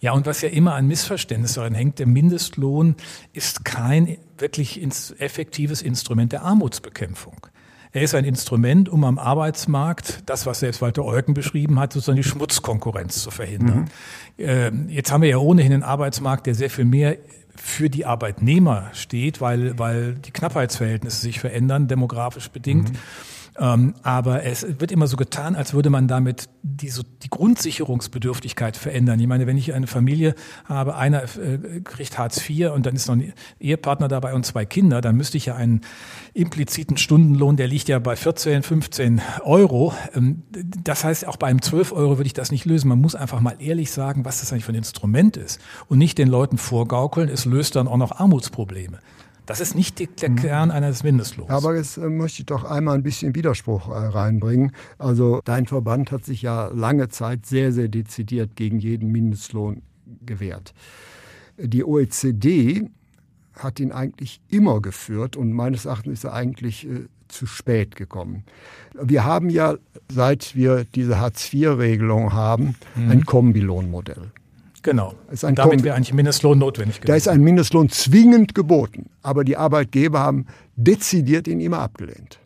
Ja, 0.00 0.12
und 0.12 0.26
was 0.26 0.42
ja 0.42 0.50
immer 0.50 0.74
ein 0.74 0.86
Missverständnis 0.86 1.54
darin 1.54 1.72
hängt, 1.72 1.98
der 1.98 2.06
Mindestlohn 2.06 2.94
ist 3.32 3.64
kein 3.64 4.18
wirklich 4.36 4.82
effektives 5.18 5.80
Instrument 5.80 6.32
der 6.32 6.42
Armutsbekämpfung. 6.42 7.46
Er 7.92 8.02
ist 8.02 8.14
ein 8.14 8.24
Instrument, 8.24 8.88
um 8.88 9.04
am 9.04 9.18
Arbeitsmarkt, 9.18 10.22
das, 10.26 10.46
was 10.46 10.60
selbst 10.60 10.80
Walter 10.80 11.04
Eucken 11.04 11.34
beschrieben 11.34 11.78
hat, 11.78 11.92
sozusagen 11.92 12.16
die 12.16 12.24
Schmutzkonkurrenz 12.24 13.22
zu 13.22 13.30
verhindern. 13.30 13.90
Mhm. 14.38 14.88
Jetzt 14.88 15.12
haben 15.12 15.20
wir 15.20 15.28
ja 15.28 15.36
ohnehin 15.36 15.74
einen 15.74 15.82
Arbeitsmarkt, 15.82 16.46
der 16.46 16.54
sehr 16.54 16.70
viel 16.70 16.86
mehr 16.86 17.18
für 17.54 17.90
die 17.90 18.06
Arbeitnehmer 18.06 18.88
steht, 18.94 19.42
weil, 19.42 19.78
weil 19.78 20.14
die 20.14 20.30
Knappheitsverhältnisse 20.30 21.20
sich 21.20 21.38
verändern, 21.38 21.86
demografisch 21.86 22.48
bedingt. 22.48 22.92
Mhm. 22.92 22.96
Ähm, 23.58 23.94
aber 24.02 24.44
es 24.44 24.66
wird 24.80 24.92
immer 24.92 25.06
so 25.06 25.16
getan, 25.16 25.56
als 25.56 25.74
würde 25.74 25.90
man 25.90 26.08
damit 26.08 26.48
die, 26.62 26.88
so, 26.88 27.02
die 27.22 27.28
Grundsicherungsbedürftigkeit 27.28 28.76
verändern. 28.76 29.20
Ich 29.20 29.26
meine, 29.26 29.46
wenn 29.46 29.58
ich 29.58 29.74
eine 29.74 29.86
Familie 29.86 30.34
habe, 30.64 30.96
einer 30.96 31.22
äh, 31.22 31.80
kriegt 31.84 32.16
Hartz 32.18 32.48
IV 32.48 32.70
und 32.70 32.86
dann 32.86 32.94
ist 32.94 33.08
noch 33.08 33.14
ein 33.14 33.34
Ehepartner 33.60 34.08
dabei 34.08 34.32
und 34.34 34.46
zwei 34.46 34.64
Kinder, 34.64 35.02
dann 35.02 35.16
müsste 35.16 35.36
ich 35.36 35.46
ja 35.46 35.56
einen 35.56 35.82
impliziten 36.32 36.96
Stundenlohn, 36.96 37.56
der 37.56 37.68
liegt 37.68 37.88
ja 37.88 37.98
bei 37.98 38.16
14, 38.16 38.62
15 38.62 39.20
Euro. 39.44 39.92
Ähm, 40.14 40.44
das 40.82 41.04
heißt, 41.04 41.26
auch 41.26 41.36
bei 41.36 41.48
einem 41.48 41.60
12 41.60 41.92
Euro 41.92 42.16
würde 42.16 42.26
ich 42.26 42.34
das 42.34 42.50
nicht 42.52 42.64
lösen. 42.64 42.88
Man 42.88 43.00
muss 43.00 43.14
einfach 43.14 43.40
mal 43.40 43.56
ehrlich 43.58 43.90
sagen, 43.90 44.24
was 44.24 44.40
das 44.40 44.52
eigentlich 44.52 44.64
für 44.64 44.72
ein 44.72 44.76
Instrument 44.76 45.36
ist 45.36 45.60
und 45.88 45.98
nicht 45.98 46.16
den 46.16 46.28
Leuten 46.28 46.56
vorgaukeln, 46.56 47.28
es 47.28 47.44
löst 47.44 47.76
dann 47.76 47.86
auch 47.86 47.98
noch 47.98 48.12
Armutsprobleme. 48.12 48.98
Das 49.46 49.60
ist 49.60 49.74
nicht 49.74 49.98
der 50.22 50.30
mhm. 50.30 50.36
Kern 50.36 50.70
eines 50.70 51.02
Mindestlohns. 51.02 51.50
Aber 51.50 51.76
jetzt 51.76 51.96
äh, 51.96 52.08
möchte 52.08 52.40
ich 52.42 52.46
doch 52.46 52.64
einmal 52.64 52.94
ein 52.94 53.02
bisschen 53.02 53.34
Widerspruch 53.34 53.88
äh, 53.88 53.92
reinbringen. 53.92 54.72
Also 54.98 55.40
dein 55.44 55.66
Verband 55.66 56.12
hat 56.12 56.24
sich 56.24 56.42
ja 56.42 56.68
lange 56.68 57.08
Zeit 57.08 57.46
sehr, 57.46 57.72
sehr 57.72 57.88
dezidiert 57.88 58.56
gegen 58.56 58.78
jeden 58.78 59.10
Mindestlohn 59.10 59.82
gewehrt. 60.24 60.74
Die 61.58 61.84
OECD 61.84 62.88
hat 63.54 63.80
ihn 63.80 63.92
eigentlich 63.92 64.40
immer 64.48 64.80
geführt 64.80 65.36
und 65.36 65.52
meines 65.52 65.84
Erachtens 65.84 66.20
ist 66.20 66.24
er 66.24 66.32
eigentlich 66.32 66.88
äh, 66.88 67.06
zu 67.28 67.46
spät 67.46 67.96
gekommen. 67.96 68.44
Wir 68.94 69.24
haben 69.24 69.50
ja, 69.50 69.76
seit 70.10 70.54
wir 70.54 70.84
diese 70.84 71.18
Hartz-IV-Regelung 71.18 72.32
haben, 72.32 72.76
mhm. 72.94 73.10
ein 73.10 73.24
Kombilohnmodell. 73.24 74.30
Genau. 74.82 75.14
Damit 75.40 75.84
wäre 75.84 75.96
eigentlich 75.96 76.12
Mindestlohn 76.12 76.58
notwendig 76.58 76.96
gewesen. 76.96 77.06
Da 77.06 77.16
ist 77.16 77.28
ein 77.28 77.40
Mindestlohn 77.40 77.88
zwingend 77.88 78.54
geboten. 78.54 79.10
Aber 79.22 79.44
die 79.44 79.56
Arbeitgeber 79.56 80.20
haben 80.20 80.46
dezidiert 80.76 81.46
ihn 81.46 81.60
immer 81.60 81.78
abgelehnt. 81.78 82.38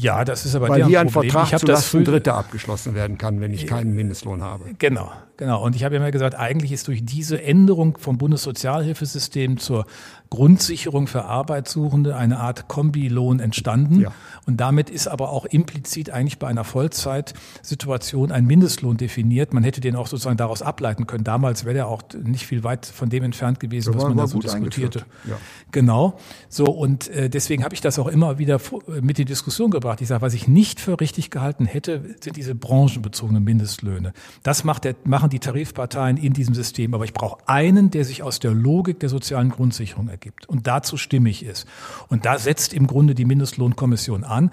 Ja, 0.00 0.24
das 0.24 0.46
ist 0.46 0.54
aber 0.54 0.70
Weil 0.70 0.86
hier 0.86 1.00
ein 1.00 1.10
Problem. 1.10 1.30
Vertrag 1.30 1.60
zulasten 1.60 2.04
Dritter 2.04 2.34
abgeschlossen 2.34 2.94
werden 2.94 3.18
kann, 3.18 3.42
wenn 3.42 3.52
ich 3.52 3.66
keinen 3.66 3.94
Mindestlohn 3.94 4.42
habe. 4.42 4.64
Genau, 4.78 5.12
genau. 5.36 5.62
Und 5.62 5.76
ich 5.76 5.84
habe 5.84 5.94
ja 5.94 6.00
immer 6.00 6.10
gesagt, 6.10 6.36
eigentlich 6.36 6.72
ist 6.72 6.88
durch 6.88 7.04
diese 7.04 7.42
Änderung 7.42 7.98
vom 7.98 8.16
Bundessozialhilfesystem 8.16 9.58
zur 9.58 9.84
Grundsicherung 10.30 11.06
für 11.06 11.24
Arbeitssuchende 11.24 12.16
eine 12.16 12.38
Art 12.38 12.68
Kombilohn 12.68 13.40
entstanden. 13.40 14.00
Ja. 14.00 14.12
Und 14.46 14.58
damit 14.58 14.88
ist 14.88 15.08
aber 15.08 15.30
auch 15.30 15.44
implizit 15.44 16.10
eigentlich 16.10 16.38
bei 16.38 16.48
einer 16.48 16.64
Vollzeitsituation 16.64 18.32
ein 18.32 18.46
Mindestlohn 18.46 18.96
definiert. 18.96 19.52
Man 19.52 19.64
hätte 19.64 19.80
den 19.80 19.96
auch 19.96 20.06
sozusagen 20.06 20.36
daraus 20.36 20.62
ableiten 20.62 21.06
können. 21.06 21.24
Damals 21.24 21.64
wäre 21.64 21.74
der 21.74 21.88
auch 21.88 22.02
nicht 22.22 22.46
viel 22.46 22.64
weit 22.64 22.86
von 22.86 23.10
dem 23.10 23.24
entfernt 23.24 23.60
gewesen, 23.60 23.94
was 23.94 24.04
man 24.04 24.16
da 24.16 24.26
so 24.26 24.38
diskutierte. 24.38 25.04
Ja. 25.28 25.36
Genau. 25.72 26.18
So, 26.48 26.64
und 26.64 27.08
äh, 27.08 27.28
deswegen 27.28 27.64
habe 27.64 27.74
ich 27.74 27.80
das 27.80 27.98
auch 27.98 28.08
immer 28.08 28.38
wieder 28.38 28.60
mit 29.00 29.18
in 29.18 29.24
die 29.26 29.32
Diskussion 29.32 29.70
gebracht. 29.70 30.00
Ich 30.00 30.08
sage, 30.08 30.22
was 30.22 30.34
ich 30.34 30.48
nicht 30.48 30.80
für 30.80 31.00
richtig 31.00 31.30
gehalten 31.30 31.66
hätte, 31.66 32.16
sind 32.20 32.36
diese 32.36 32.54
branchenbezogenen 32.54 33.42
Mindestlöhne. 33.44 34.12
Das 34.42 34.64
macht 34.64 34.84
der, 34.84 34.94
machen 35.04 35.30
die 35.30 35.40
Tarifparteien 35.40 36.16
in 36.16 36.32
diesem 36.32 36.54
System. 36.54 36.94
Aber 36.94 37.04
ich 37.04 37.12
brauche 37.12 37.48
einen, 37.48 37.90
der 37.90 38.04
sich 38.04 38.22
aus 38.22 38.38
der 38.38 38.52
Logik 38.52 39.00
der 39.00 39.08
sozialen 39.08 39.50
Grundsicherung 39.50 40.08
ergibt 40.20 40.48
und 40.48 40.66
dazu 40.66 40.96
stimmig 40.96 41.44
ist. 41.44 41.66
Und 42.08 42.26
da 42.26 42.38
setzt 42.38 42.74
im 42.74 42.86
Grunde 42.86 43.14
die 43.14 43.24
Mindestlohnkommission 43.24 44.24
an. 44.24 44.50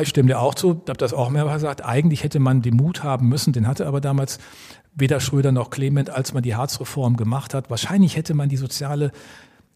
Ich 0.00 0.08
stimme 0.08 0.28
dir 0.28 0.40
auch 0.40 0.54
zu, 0.54 0.82
habe 0.88 0.98
das 0.98 1.14
auch 1.14 1.30
mehrfach 1.30 1.54
gesagt, 1.54 1.84
eigentlich 1.84 2.24
hätte 2.24 2.40
man 2.40 2.62
den 2.62 2.76
Mut 2.76 3.02
haben 3.02 3.28
müssen, 3.28 3.52
den 3.52 3.66
hatte 3.66 3.86
aber 3.86 4.00
damals 4.00 4.38
weder 4.94 5.20
Schröder 5.20 5.52
noch 5.52 5.70
Clement, 5.70 6.10
als 6.10 6.34
man 6.34 6.42
die 6.42 6.56
Harzreform 6.56 7.16
gemacht 7.16 7.54
hat. 7.54 7.70
Wahrscheinlich 7.70 8.16
hätte 8.16 8.34
man 8.34 8.48
die 8.48 8.56
soziale 8.56 9.12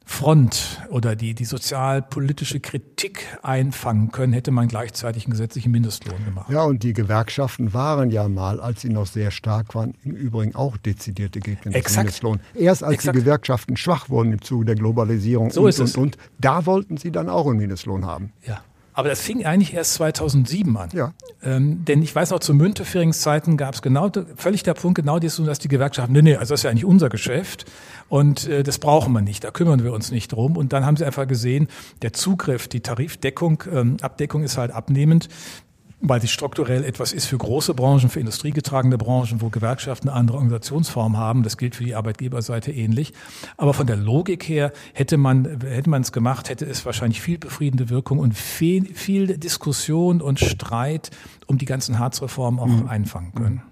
Front 0.04 0.80
oder 0.90 1.16
die, 1.16 1.34
die 1.34 1.44
sozialpolitische 1.44 2.60
Kritik 2.60 3.26
einfangen 3.42 4.10
können, 4.10 4.32
hätte 4.32 4.50
man 4.50 4.68
gleichzeitig 4.68 5.24
einen 5.24 5.32
gesetzlichen 5.32 5.70
Mindestlohn 5.70 6.24
gemacht. 6.24 6.50
Ja, 6.50 6.64
und 6.64 6.82
die 6.82 6.92
Gewerkschaften 6.92 7.72
waren 7.72 8.10
ja 8.10 8.28
mal, 8.28 8.60
als 8.60 8.82
sie 8.82 8.88
noch 8.88 9.06
sehr 9.06 9.30
stark 9.30 9.74
waren, 9.74 9.94
im 10.04 10.12
Übrigen 10.12 10.54
auch 10.54 10.76
dezidierte 10.76 11.40
Gegner 11.40 11.72
des 11.72 11.96
Mindestlohns. 11.96 12.40
Erst 12.54 12.84
als 12.84 12.94
Exakt. 12.94 13.16
die 13.16 13.20
Gewerkschaften 13.20 13.76
schwach 13.76 14.08
wurden 14.08 14.32
im 14.32 14.42
Zuge 14.42 14.64
der 14.64 14.74
Globalisierung 14.74 15.50
so 15.50 15.64
und, 15.64 15.78
und, 15.78 15.98
und, 15.98 16.18
da 16.38 16.66
wollten 16.66 16.96
sie 16.96 17.10
dann 17.10 17.28
auch 17.28 17.46
einen 17.46 17.58
Mindestlohn 17.58 18.04
haben. 18.06 18.32
Ja. 18.46 18.62
Aber 18.94 19.08
das 19.08 19.20
fing 19.20 19.44
eigentlich 19.44 19.74
erst 19.74 19.94
2007 19.94 20.76
an. 20.76 20.90
Ja. 20.92 21.12
Ähm, 21.42 21.84
denn 21.84 22.02
ich 22.02 22.14
weiß 22.14 22.30
noch, 22.30 22.40
zu 22.40 22.54
Münteferings 22.54 23.20
Zeiten 23.20 23.56
gab 23.56 23.74
es 23.74 23.82
genau, 23.82 24.10
völlig 24.36 24.62
der 24.62 24.74
Punkt, 24.74 24.96
genau 24.96 25.18
das, 25.18 25.36
dass 25.36 25.58
die 25.58 25.68
Gewerkschaften, 25.68 26.12
nee, 26.12 26.22
nee, 26.22 26.36
also 26.36 26.52
das 26.52 26.60
ist 26.60 26.64
ja 26.64 26.70
eigentlich 26.70 26.84
unser 26.84 27.08
Geschäft 27.08 27.64
und 28.08 28.46
äh, 28.48 28.62
das 28.62 28.78
brauchen 28.78 29.12
wir 29.12 29.22
nicht, 29.22 29.44
da 29.44 29.50
kümmern 29.50 29.82
wir 29.82 29.92
uns 29.92 30.10
nicht 30.10 30.32
drum. 30.32 30.56
Und 30.56 30.72
dann 30.72 30.84
haben 30.84 30.96
sie 30.96 31.04
einfach 31.04 31.26
gesehen, 31.26 31.68
der 32.02 32.12
Zugriff, 32.12 32.68
die 32.68 32.80
Tarifdeckung, 32.80 33.64
ähm, 33.72 33.96
Abdeckung 34.02 34.42
ist 34.42 34.58
halt 34.58 34.70
abnehmend 34.70 35.28
weil 36.02 36.20
sie 36.20 36.26
strukturell 36.26 36.84
etwas 36.84 37.12
ist 37.12 37.26
für 37.26 37.38
große 37.38 37.74
Branchen, 37.74 38.10
für 38.10 38.18
industriegetragene 38.18 38.98
Branchen, 38.98 39.40
wo 39.40 39.48
Gewerkschaften 39.48 40.08
eine 40.08 40.18
andere 40.18 40.36
Organisationsform 40.38 41.16
haben. 41.16 41.44
Das 41.44 41.56
gilt 41.56 41.76
für 41.76 41.84
die 41.84 41.94
Arbeitgeberseite 41.94 42.72
ähnlich. 42.72 43.12
Aber 43.56 43.72
von 43.72 43.86
der 43.86 43.96
Logik 43.96 44.48
her 44.48 44.72
hätte 44.92 45.16
man 45.16 45.60
hätte 45.64 45.88
man 45.88 46.02
es 46.02 46.10
gemacht, 46.10 46.48
hätte 46.48 46.66
es 46.66 46.84
wahrscheinlich 46.84 47.20
viel 47.20 47.38
befriedende 47.38 47.88
Wirkung 47.88 48.18
und 48.18 48.36
viel, 48.36 48.92
viel 48.94 49.38
Diskussion 49.38 50.20
und 50.20 50.40
Streit 50.40 51.10
um 51.46 51.56
die 51.56 51.66
ganzen 51.66 52.00
Harzreformen 52.00 52.58
auch 52.58 52.66
mhm. 52.66 52.88
einfangen 52.88 53.32
können. 53.34 53.62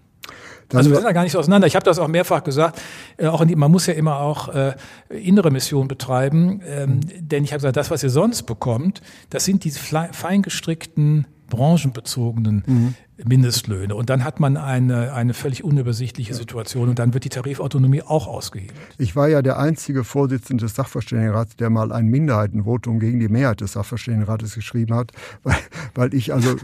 Also 0.72 0.90
wir 0.90 0.96
sind 0.96 1.04
da 1.04 1.12
gar 1.12 1.24
nicht 1.24 1.32
so 1.32 1.40
auseinander. 1.40 1.66
Ich 1.66 1.74
habe 1.74 1.84
das 1.84 1.98
auch 1.98 2.06
mehrfach 2.06 2.44
gesagt. 2.44 2.80
Äh, 3.16 3.26
auch 3.26 3.44
die, 3.44 3.56
man 3.56 3.72
muss 3.72 3.86
ja 3.86 3.94
immer 3.94 4.20
auch 4.20 4.54
äh, 4.54 4.74
innere 5.08 5.50
Mission 5.50 5.88
betreiben, 5.88 6.62
ähm, 6.64 6.90
mhm. 6.90 7.28
denn 7.28 7.42
ich 7.42 7.50
habe 7.50 7.58
gesagt, 7.58 7.76
das, 7.76 7.90
was 7.90 8.04
ihr 8.04 8.10
sonst 8.10 8.44
bekommt, 8.44 9.02
das 9.30 9.44
sind 9.44 9.64
diese 9.64 9.80
fein 9.80 10.42
gestrickten 10.42 11.26
branchenbezogenen 11.50 12.62
mhm. 12.66 12.94
Mindestlöhne. 13.26 13.94
Und 13.94 14.10
dann 14.10 14.24
hat 14.24 14.40
man 14.40 14.56
eine, 14.56 15.12
eine 15.12 15.34
völlig 15.34 15.64
unübersichtliche 15.64 16.34
Situation 16.34 16.88
und 16.88 16.98
dann 16.98 17.14
wird 17.14 17.24
die 17.24 17.28
Tarifautonomie 17.28 18.02
auch 18.02 18.26
ausgehebelt. 18.26 18.76
Ich 18.98 19.16
war 19.16 19.28
ja 19.28 19.42
der 19.42 19.58
einzige 19.58 20.04
Vorsitzende 20.04 20.64
des 20.64 20.74
Sachverständigenrats, 20.74 21.56
der 21.56 21.70
mal 21.70 21.92
ein 21.92 22.06
Minderheitenvotum 22.06 23.00
gegen 23.00 23.20
die 23.20 23.28
Mehrheit 23.28 23.60
des 23.60 23.72
Sachverständigenrates 23.72 24.54
geschrieben 24.54 24.94
hat, 24.94 25.12
weil, 25.42 25.56
weil 25.94 26.14
ich 26.14 26.32
also 26.32 26.56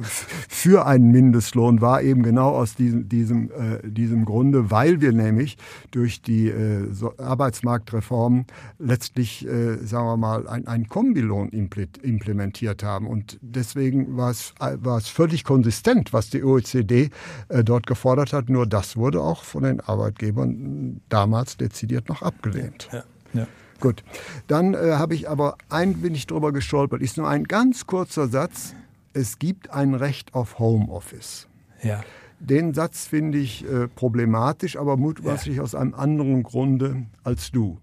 für 0.49 0.87
einen 0.87 1.11
Mindestlohn 1.11 1.81
war, 1.81 2.03
eben 2.03 2.23
genau 2.23 2.51
aus 2.51 2.75
diesem, 2.75 3.09
diesem, 3.09 3.51
äh, 3.51 3.89
diesem 3.89 4.25
Grunde, 4.25 4.71
weil 4.71 5.01
wir 5.01 5.13
nämlich 5.13 5.57
durch 5.91 6.23
die 6.23 6.49
äh, 6.49 6.93
so 6.93 7.15
Arbeitsmarktreformen 7.19 8.47
letztlich, 8.79 9.47
äh, 9.47 9.77
sagen 9.85 10.07
wir 10.07 10.17
mal, 10.17 10.47
einen 10.49 10.89
Kombilohn 10.89 11.49
implementiert 11.51 12.83
haben. 12.83 13.07
Und 13.07 13.39
deswegen 13.41 14.17
war 14.17 14.31
es, 14.31 14.55
war 14.59 14.99
es 14.99 15.09
völlig 15.09 15.45
konsistent, 15.45 16.13
was 16.13 16.31
die 16.31 16.39
OECD 16.47 17.11
äh, 17.49 17.65
dort 17.65 17.87
gefordert 17.87 18.33
hat. 18.33 18.49
Nur 18.49 18.67
das 18.67 18.97
wurde 18.97 19.21
auch 19.21 19.43
von 19.45 19.65
den 19.65 19.81
Arbeitgebern 19.81 21.01
damals 21.09 21.57
dezidiert 21.57 22.09
noch 22.09 22.23
abgelehnt. 22.23 22.89
Ja, 22.93 23.05
ja. 23.35 23.47
Gut, 23.81 24.05
dann 24.47 24.75
äh, 24.75 24.93
habe 24.93 25.15
ich 25.15 25.29
aber 25.29 25.57
ein 25.69 26.03
wenig 26.03 26.27
drüber 26.27 26.53
gestolpert. 26.53 27.03
Ist 27.03 27.19
nur 27.19 27.29
ein 27.29 27.45
ganz 27.45 27.87
kurzer 27.87 28.29
Satz. 28.29 28.75
Es 29.13 29.39
gibt 29.39 29.71
ein 29.71 29.95
Recht 29.95 30.35
auf 30.35 30.59
Homeoffice. 30.59 31.47
Ja. 31.83 32.03
Den 32.39 32.75
Satz 32.75 33.07
finde 33.07 33.39
ich 33.39 33.69
äh, 33.69 33.89
problematisch, 33.89 34.77
aber 34.77 34.97
mutmaßlich 34.97 35.57
ja. 35.57 35.63
aus 35.63 35.75
einem 35.75 35.95
anderen 35.95 36.43
Grunde 36.43 37.07
als 37.23 37.51
du. 37.51 37.79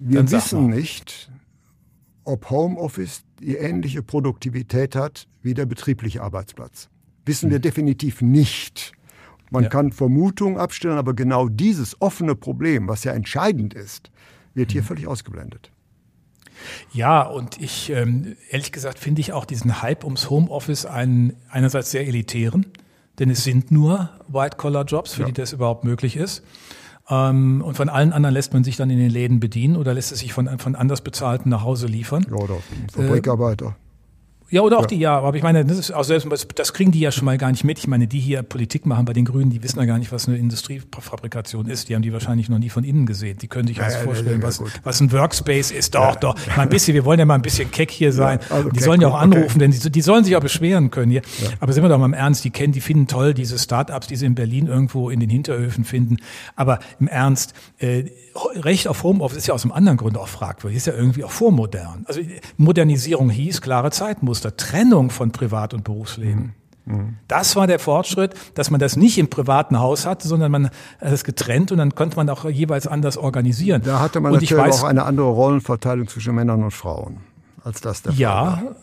Wir 0.00 0.30
wissen 0.30 0.70
nicht, 0.70 1.30
ob 2.24 2.50
Homeoffice 2.50 3.22
die 3.40 3.56
ähnliche 3.56 4.02
Produktivität 4.02 4.94
hat 4.94 5.26
wie 5.42 5.54
der 5.54 5.66
betriebliche 5.66 6.22
Arbeitsplatz 6.22 6.88
wissen 7.28 7.50
wir 7.50 7.60
definitiv 7.60 8.20
nicht. 8.20 8.92
Man 9.50 9.64
ja. 9.64 9.68
kann 9.68 9.92
Vermutungen 9.92 10.58
abstellen, 10.58 10.98
aber 10.98 11.14
genau 11.14 11.48
dieses 11.48 12.00
offene 12.00 12.34
Problem, 12.34 12.88
was 12.88 13.04
ja 13.04 13.12
entscheidend 13.12 13.74
ist, 13.74 14.10
wird 14.54 14.72
hier 14.72 14.82
mhm. 14.82 14.86
völlig 14.86 15.06
ausgeblendet. 15.06 15.70
Ja, 16.92 17.22
und 17.22 17.60
ich, 17.60 17.90
ähm, 17.90 18.34
ehrlich 18.50 18.72
gesagt, 18.72 18.98
finde 18.98 19.20
ich 19.20 19.32
auch 19.32 19.44
diesen 19.44 19.80
Hype 19.80 20.04
ums 20.04 20.28
Homeoffice 20.28 20.86
einen, 20.86 21.36
einerseits 21.50 21.92
sehr 21.92 22.06
elitären, 22.06 22.66
denn 23.18 23.30
es 23.30 23.44
sind 23.44 23.70
nur 23.70 24.10
White-Collar-Jobs, 24.26 25.14
für 25.14 25.20
ja. 25.22 25.26
die 25.28 25.34
das 25.34 25.52
überhaupt 25.52 25.84
möglich 25.84 26.16
ist. 26.16 26.42
Ähm, 27.08 27.62
und 27.64 27.76
von 27.76 27.88
allen 27.88 28.12
anderen 28.12 28.34
lässt 28.34 28.52
man 28.52 28.64
sich 28.64 28.76
dann 28.76 28.90
in 28.90 28.98
den 28.98 29.10
Läden 29.10 29.40
bedienen 29.40 29.76
oder 29.76 29.94
lässt 29.94 30.12
es 30.12 30.18
sich 30.18 30.32
von, 30.32 30.58
von 30.58 30.74
anders 30.74 31.00
bezahlten 31.00 31.48
nach 31.48 31.62
Hause 31.62 31.86
liefern. 31.86 32.26
Ja, 32.28 32.36
oder 32.36 32.58
Fabrikarbeiter. 32.92 33.66
Äh, 33.66 33.87
ja, 34.50 34.62
oder 34.62 34.78
auch 34.78 34.82
ja. 34.82 34.86
die, 34.86 34.98
ja, 34.98 35.18
aber 35.18 35.36
ich 35.36 35.42
meine, 35.42 35.64
das 35.64 35.78
ist 35.78 35.90
auch 35.90 36.04
selbst, 36.04 36.26
das 36.54 36.72
kriegen 36.72 36.90
die 36.90 37.00
ja 37.00 37.12
schon 37.12 37.26
mal 37.26 37.36
gar 37.36 37.50
nicht 37.50 37.64
mit. 37.64 37.78
Ich 37.78 37.86
meine, 37.86 38.06
die 38.06 38.18
hier 38.18 38.42
Politik 38.42 38.86
machen 38.86 39.04
bei 39.04 39.12
den 39.12 39.24
Grünen, 39.24 39.50
die 39.50 39.62
wissen 39.62 39.78
ja 39.78 39.84
gar 39.84 39.98
nicht, 39.98 40.10
was 40.10 40.26
eine 40.26 40.38
Industriefabrikation 40.38 41.66
ist. 41.66 41.88
Die 41.88 41.94
haben 41.94 42.02
die 42.02 42.12
wahrscheinlich 42.12 42.48
noch 42.48 42.58
nie 42.58 42.70
von 42.70 42.84
innen 42.84 43.04
gesehen. 43.04 43.38
Die 43.38 43.48
können 43.48 43.68
sich 43.68 43.76
ja, 43.76 43.84
also 43.84 43.98
ja, 43.98 44.04
vorstellen, 44.04 44.42
was, 44.42 44.62
was 44.84 45.00
ein 45.00 45.12
Workspace 45.12 45.70
ist. 45.70 45.94
Doch, 45.94 46.16
doch. 46.16 46.34
Mal 46.56 46.62
ein 46.62 46.68
bisschen, 46.70 46.94
wir 46.94 47.04
wollen 47.04 47.18
ja 47.18 47.26
mal 47.26 47.34
ein 47.34 47.42
bisschen 47.42 47.70
keck 47.70 47.90
hier 47.90 48.12
sein. 48.12 48.38
Also 48.48 48.70
die 48.70 48.80
sollen 48.80 49.00
ja 49.00 49.08
auch 49.08 49.18
anrufen, 49.18 49.44
okay. 49.44 49.58
denn 49.58 49.70
die, 49.70 49.90
die, 49.90 50.00
sollen 50.00 50.24
sich 50.24 50.34
auch 50.34 50.40
beschweren 50.40 50.90
können 50.90 51.10
hier. 51.10 51.22
Aber 51.60 51.72
sind 51.72 51.82
wir 51.82 51.88
doch 51.88 51.98
mal 51.98 52.06
im 52.06 52.14
Ernst, 52.14 52.44
die 52.44 52.50
kennen, 52.50 52.72
die 52.72 52.80
finden 52.80 53.06
toll 53.06 53.34
diese 53.34 53.58
Start-ups, 53.58 54.06
die 54.06 54.16
sie 54.16 54.26
in 54.26 54.34
Berlin 54.34 54.66
irgendwo 54.66 55.10
in 55.10 55.20
den 55.20 55.28
Hinterhöfen 55.30 55.84
finden. 55.84 56.16
Aber 56.56 56.78
im 57.00 57.08
Ernst, 57.08 57.52
äh, 57.78 58.04
Recht 58.54 58.88
auf 58.88 59.02
Homeoffice 59.02 59.38
ist 59.38 59.46
ja 59.48 59.54
aus 59.54 59.64
einem 59.64 59.72
anderen 59.72 59.98
Grund 59.98 60.16
auch 60.16 60.28
fragwürdig, 60.28 60.76
ist 60.76 60.86
ja 60.86 60.94
irgendwie 60.94 61.24
auch 61.24 61.30
vormodern. 61.30 62.04
Also 62.06 62.20
Modernisierung 62.56 63.30
hieß 63.30 63.60
klare 63.60 63.90
Zeitmuster, 64.38 64.56
Trennung 64.56 65.10
von 65.10 65.32
Privat- 65.32 65.74
und 65.74 65.84
Berufsleben. 65.84 66.54
Mhm. 66.84 67.16
Das 67.28 67.56
war 67.56 67.66
der 67.66 67.78
Fortschritt, 67.78 68.34
dass 68.54 68.70
man 68.70 68.80
das 68.80 68.96
nicht 68.96 69.18
im 69.18 69.28
privaten 69.28 69.78
Haus 69.78 70.06
hatte, 70.06 70.26
sondern 70.26 70.50
man 70.50 70.66
hat 70.66 71.12
es 71.12 71.24
getrennt 71.24 71.70
und 71.72 71.78
dann 71.78 71.94
konnte 71.94 72.16
man 72.16 72.28
auch 72.30 72.48
jeweils 72.48 72.86
anders 72.86 73.16
organisieren. 73.16 73.82
Da 73.84 74.00
hatte 74.00 74.20
man 74.20 74.32
und 74.32 74.42
natürlich 74.42 74.56
weiß, 74.56 74.82
auch 74.82 74.88
eine 74.88 75.04
andere 75.04 75.28
Rollenverteilung 75.28 76.08
zwischen 76.08 76.34
Männern 76.34 76.62
und 76.62 76.70
Frauen, 76.70 77.18
als 77.62 77.80
das 77.80 78.02
der 78.02 78.12
Fall 78.12 78.20
ja, 78.20 78.30
war. 78.30 78.62
Ja, 78.64 78.76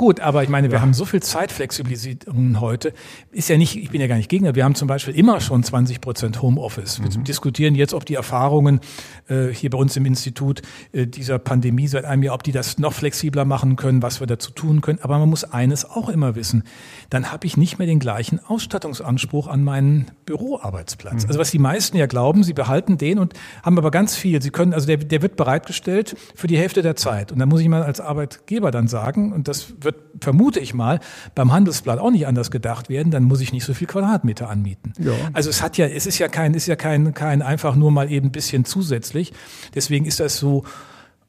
Gut, 0.00 0.20
aber 0.20 0.42
ich 0.42 0.48
meine, 0.48 0.70
wir 0.70 0.76
ja. 0.76 0.80
haben 0.80 0.94
so 0.94 1.04
viel 1.04 1.20
Zeitflexibilisierung 1.20 2.58
heute. 2.58 2.94
Ist 3.32 3.50
ja 3.50 3.58
nicht, 3.58 3.76
ich 3.76 3.90
bin 3.90 4.00
ja 4.00 4.06
gar 4.06 4.16
nicht 4.16 4.30
Gegner. 4.30 4.54
Wir 4.54 4.64
haben 4.64 4.74
zum 4.74 4.88
Beispiel 4.88 5.14
immer 5.14 5.42
schon 5.42 5.62
20 5.62 6.00
Prozent 6.00 6.40
Homeoffice. 6.40 7.02
Wir 7.02 7.10
mhm. 7.10 7.24
diskutieren 7.24 7.74
jetzt, 7.74 7.92
ob 7.92 8.06
die 8.06 8.14
Erfahrungen 8.14 8.80
äh, 9.28 9.48
hier 9.48 9.68
bei 9.68 9.76
uns 9.76 9.94
im 9.98 10.06
Institut 10.06 10.62
äh, 10.92 11.06
dieser 11.06 11.38
Pandemie 11.38 11.86
seit 11.86 12.06
einem 12.06 12.22
Jahr, 12.22 12.34
ob 12.34 12.44
die 12.44 12.52
das 12.52 12.78
noch 12.78 12.94
flexibler 12.94 13.44
machen 13.44 13.76
können, 13.76 14.02
was 14.02 14.20
wir 14.20 14.26
dazu 14.26 14.52
tun 14.52 14.80
können. 14.80 15.00
Aber 15.02 15.18
man 15.18 15.28
muss 15.28 15.44
eines 15.44 15.84
auch 15.84 16.08
immer 16.08 16.34
wissen. 16.34 16.62
Dann 17.10 17.30
habe 17.30 17.46
ich 17.46 17.58
nicht 17.58 17.78
mehr 17.78 17.86
den 17.86 17.98
gleichen 17.98 18.40
Ausstattungsanspruch 18.42 19.48
an 19.48 19.62
meinen 19.62 20.12
Büroarbeitsplatz. 20.24 21.24
Mhm. 21.24 21.28
Also 21.28 21.38
was 21.38 21.50
die 21.50 21.58
meisten 21.58 21.98
ja 21.98 22.06
glauben, 22.06 22.42
sie 22.42 22.54
behalten 22.54 22.96
den 22.96 23.18
und 23.18 23.34
haben 23.62 23.76
aber 23.76 23.90
ganz 23.90 24.16
viel. 24.16 24.40
Sie 24.40 24.50
können, 24.50 24.72
also 24.72 24.86
der, 24.86 24.96
der 24.96 25.20
wird 25.20 25.36
bereitgestellt 25.36 26.16
für 26.34 26.46
die 26.46 26.56
Hälfte 26.56 26.80
der 26.80 26.96
Zeit. 26.96 27.32
Und 27.32 27.38
da 27.38 27.44
muss 27.44 27.60
ich 27.60 27.68
mal 27.68 27.82
als 27.82 28.00
Arbeitgeber 28.00 28.70
dann 28.70 28.88
sagen, 28.88 29.34
und 29.34 29.46
das 29.46 29.74
wird 29.78 29.89
wird, 29.90 30.24
vermute 30.24 30.60
ich 30.60 30.74
mal, 30.74 31.00
beim 31.34 31.52
Handelsblatt 31.52 31.98
auch 31.98 32.10
nicht 32.10 32.26
anders 32.26 32.50
gedacht 32.50 32.88
werden, 32.88 33.10
dann 33.10 33.24
muss 33.24 33.40
ich 33.40 33.52
nicht 33.52 33.64
so 33.64 33.74
viel 33.74 33.86
Quadratmeter 33.86 34.48
anmieten. 34.48 34.92
Ja. 34.98 35.12
Also 35.32 35.50
es 35.50 35.62
hat 35.62 35.76
ja, 35.76 35.86
es 35.86 36.06
ist 36.06 36.18
ja 36.18 36.28
kein, 36.28 36.54
ist 36.54 36.66
ja 36.66 36.76
kein, 36.76 37.14
kein 37.14 37.42
einfach 37.42 37.76
nur 37.76 37.90
mal 37.90 38.10
eben 38.10 38.28
ein 38.28 38.32
bisschen 38.32 38.64
zusätzlich. 38.64 39.32
Deswegen 39.74 40.04
ist 40.04 40.20
das 40.20 40.38
so, 40.38 40.64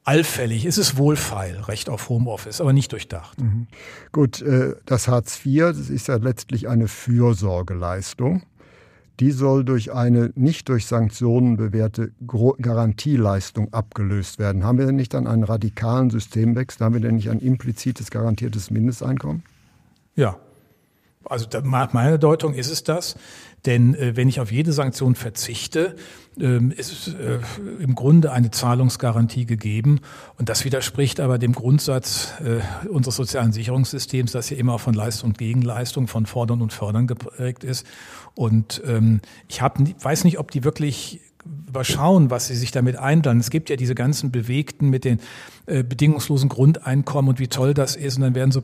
allfällig, 0.03 0.65
es 0.65 0.77
ist 0.77 0.97
wohlfeil, 0.97 1.59
Recht 1.61 1.89
auf 1.89 2.09
Homeoffice, 2.09 2.59
aber 2.59 2.73
nicht 2.73 2.91
durchdacht. 2.91 3.39
Mhm. 3.39 3.67
Gut, 4.11 4.41
äh, 4.41 4.73
das 4.85 5.07
Hartz 5.07 5.45
IV, 5.45 5.73
das 5.77 5.89
ist 5.89 6.07
ja 6.07 6.15
letztlich 6.15 6.67
eine 6.67 6.87
Fürsorgeleistung 6.87 8.41
die 9.19 9.31
soll 9.31 9.63
durch 9.63 9.93
eine 9.93 10.31
nicht 10.35 10.69
durch 10.69 10.87
Sanktionen 10.87 11.57
bewährte 11.57 12.11
Garantieleistung 12.25 13.73
abgelöst 13.73 14.39
werden. 14.39 14.63
Haben 14.63 14.79
wir 14.79 14.87
denn 14.87 14.95
nicht 14.95 15.13
dann 15.13 15.27
einen 15.27 15.43
radikalen 15.43 16.09
Systemwechsel? 16.09 16.85
Haben 16.85 16.93
wir 16.93 17.01
denn 17.01 17.15
nicht 17.15 17.29
ein 17.29 17.39
implizites 17.39 18.09
garantiertes 18.09 18.71
Mindesteinkommen? 18.71 19.43
Ja. 20.15 20.37
Also 21.23 21.45
meine 21.91 22.17
Deutung 22.17 22.55
ist 22.55 22.71
es 22.71 22.83
das. 22.83 23.15
Denn 23.65 23.93
äh, 23.93 24.15
wenn 24.15 24.27
ich 24.27 24.39
auf 24.39 24.51
jede 24.51 24.73
Sanktion 24.73 25.13
verzichte, 25.15 25.95
ähm, 26.39 26.71
ist 26.71 27.09
äh, 27.09 27.39
im 27.79 27.93
Grunde 27.93 28.31
eine 28.31 28.49
Zahlungsgarantie 28.49 29.45
gegeben. 29.45 29.99
Und 30.37 30.49
das 30.49 30.65
widerspricht 30.65 31.19
aber 31.19 31.37
dem 31.37 31.53
Grundsatz 31.53 32.33
äh, 32.43 32.87
unseres 32.87 33.17
sozialen 33.17 33.51
Sicherungssystems, 33.51 34.31
das 34.31 34.49
ja 34.49 34.57
immer 34.57 34.79
von 34.79 34.95
Leistung 34.95 35.31
und 35.31 35.37
Gegenleistung, 35.37 36.07
von 36.07 36.25
Fordern 36.25 36.61
und 36.61 36.73
Fördern 36.73 37.05
geprägt 37.05 37.63
ist. 37.63 37.85
Und 38.35 38.81
ähm, 38.85 39.21
ich 39.47 39.61
hab, 39.61 39.79
weiß 39.79 40.23
nicht, 40.23 40.39
ob 40.39 40.51
die 40.51 40.63
wirklich 40.63 41.21
überschauen, 41.67 42.29
was 42.29 42.47
sie 42.47 42.55
sich 42.55 42.71
damit 42.71 42.97
einplanen. 42.97 43.39
Es 43.39 43.49
gibt 43.49 43.69
ja 43.69 43.75
diese 43.75 43.95
ganzen 43.95 44.31
Bewegten 44.31 44.89
mit 44.89 45.05
den 45.05 45.19
äh, 45.65 45.83
bedingungslosen 45.83 46.49
Grundeinkommen 46.49 47.29
und 47.29 47.39
wie 47.39 47.47
toll 47.47 47.73
das 47.73 47.95
ist. 47.95 48.17
Und 48.17 48.23
dann 48.23 48.35
werden 48.35 48.51
so 48.51 48.61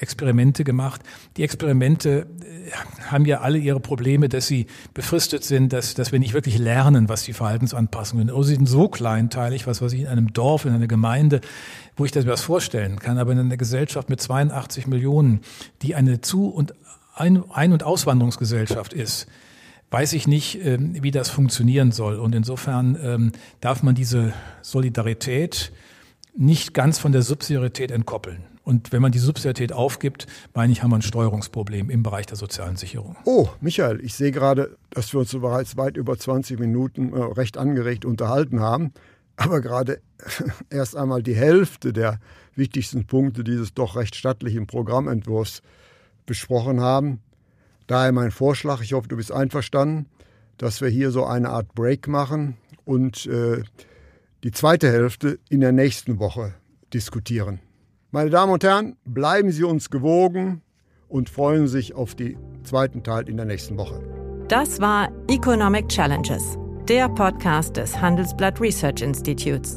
Experimente 0.00 0.64
gemacht. 0.64 1.02
Die 1.36 1.44
Experimente 1.44 2.26
äh, 2.40 2.70
haben 3.10 3.26
ja 3.26 3.40
alle 3.40 3.58
ihre 3.58 3.80
Probleme, 3.80 4.28
dass 4.28 4.46
sie 4.46 4.66
befristet 4.94 5.44
sind, 5.44 5.72
dass, 5.72 5.94
dass 5.94 6.12
wir 6.12 6.18
nicht 6.18 6.34
wirklich 6.34 6.58
lernen, 6.58 7.08
was 7.08 7.22
die 7.22 7.32
Verhaltensanpassungen 7.32 8.26
sind. 8.26 8.34
Oder 8.34 8.44
sie 8.44 8.54
sind 8.54 8.66
so 8.66 8.88
kleinteilig, 8.88 9.66
was 9.66 9.80
weiß 9.80 9.92
ich, 9.92 10.00
in 10.00 10.06
einem 10.08 10.32
Dorf, 10.32 10.64
in 10.64 10.72
einer 10.72 10.88
Gemeinde, 10.88 11.40
wo 11.96 12.04
ich 12.04 12.12
das 12.12 12.24
mir 12.24 12.32
was 12.32 12.42
vorstellen 12.42 12.98
kann. 12.98 13.18
Aber 13.18 13.32
in 13.32 13.38
einer 13.38 13.56
Gesellschaft 13.56 14.08
mit 14.08 14.20
82 14.20 14.86
Millionen, 14.86 15.40
die 15.82 15.94
eine 15.94 16.20
Zu- 16.20 16.48
und 16.48 16.74
Ein-, 17.16 17.72
und 17.72 17.82
Auswanderungsgesellschaft 17.82 18.92
ist, 18.92 19.26
weiß 19.90 20.12
ich 20.12 20.26
nicht, 20.26 20.64
ähm, 20.64 21.02
wie 21.02 21.10
das 21.10 21.30
funktionieren 21.30 21.92
soll. 21.92 22.16
Und 22.16 22.34
insofern 22.34 22.98
ähm, 23.02 23.32
darf 23.60 23.82
man 23.82 23.94
diese 23.94 24.32
Solidarität 24.62 25.72
nicht 26.36 26.74
ganz 26.74 26.98
von 26.98 27.12
der 27.12 27.22
Subsidiarität 27.22 27.90
entkoppeln. 27.90 28.44
Und 28.62 28.92
wenn 28.92 29.00
man 29.00 29.12
die 29.12 29.20
Subsidiarität 29.20 29.72
aufgibt, 29.72 30.26
meine 30.52 30.72
ich, 30.72 30.82
haben 30.82 30.90
wir 30.90 30.96
ein 30.96 31.02
Steuerungsproblem 31.02 31.88
im 31.88 32.02
Bereich 32.02 32.26
der 32.26 32.36
sozialen 32.36 32.76
Sicherung. 32.76 33.16
Oh, 33.24 33.48
Michael, 33.60 34.04
ich 34.04 34.14
sehe 34.14 34.32
gerade, 34.32 34.76
dass 34.90 35.12
wir 35.12 35.20
uns 35.20 35.30
bereits 35.32 35.76
weit 35.76 35.96
über 35.96 36.18
20 36.18 36.58
Minuten 36.58 37.12
äh, 37.12 37.22
recht 37.22 37.56
angeregt 37.56 38.04
unterhalten 38.04 38.60
haben. 38.60 38.92
Aber 39.36 39.60
gerade 39.60 40.00
erst 40.70 40.96
einmal 40.96 41.22
die 41.22 41.36
Hälfte 41.36 41.92
der 41.92 42.18
wichtigsten 42.56 43.06
Punkte 43.06 43.44
dieses 43.44 43.72
doch 43.72 43.96
recht 43.96 44.16
stattlichen 44.16 44.66
Programmentwurfs 44.66 45.62
besprochen 46.26 46.80
haben. 46.80 47.20
Daher 47.86 48.12
mein 48.12 48.30
Vorschlag, 48.30 48.82
ich 48.82 48.92
hoffe, 48.92 49.08
du 49.08 49.16
bist 49.16 49.32
einverstanden, 49.32 50.06
dass 50.58 50.80
wir 50.80 50.88
hier 50.88 51.10
so 51.10 51.24
eine 51.24 51.50
Art 51.50 51.74
Break 51.74 52.08
machen 52.08 52.56
und 52.84 53.26
äh, 53.26 53.62
die 54.44 54.50
zweite 54.50 54.90
Hälfte 54.90 55.38
in 55.48 55.60
der 55.60 55.72
nächsten 55.72 56.18
Woche 56.18 56.54
diskutieren. 56.92 57.60
Meine 58.10 58.30
Damen 58.30 58.52
und 58.52 58.64
Herren, 58.64 58.96
bleiben 59.04 59.50
Sie 59.50 59.64
uns 59.64 59.90
gewogen 59.90 60.62
und 61.08 61.28
freuen 61.28 61.68
sich 61.68 61.94
auf 61.94 62.14
den 62.14 62.36
zweiten 62.64 63.02
Teil 63.02 63.28
in 63.28 63.36
der 63.36 63.46
nächsten 63.46 63.76
Woche. 63.76 64.00
Das 64.48 64.80
war 64.80 65.10
Economic 65.28 65.88
Challenges, 65.88 66.56
der 66.88 67.08
Podcast 67.08 67.76
des 67.76 68.00
Handelsblatt 68.00 68.60
Research 68.60 69.02
Institutes. 69.02 69.76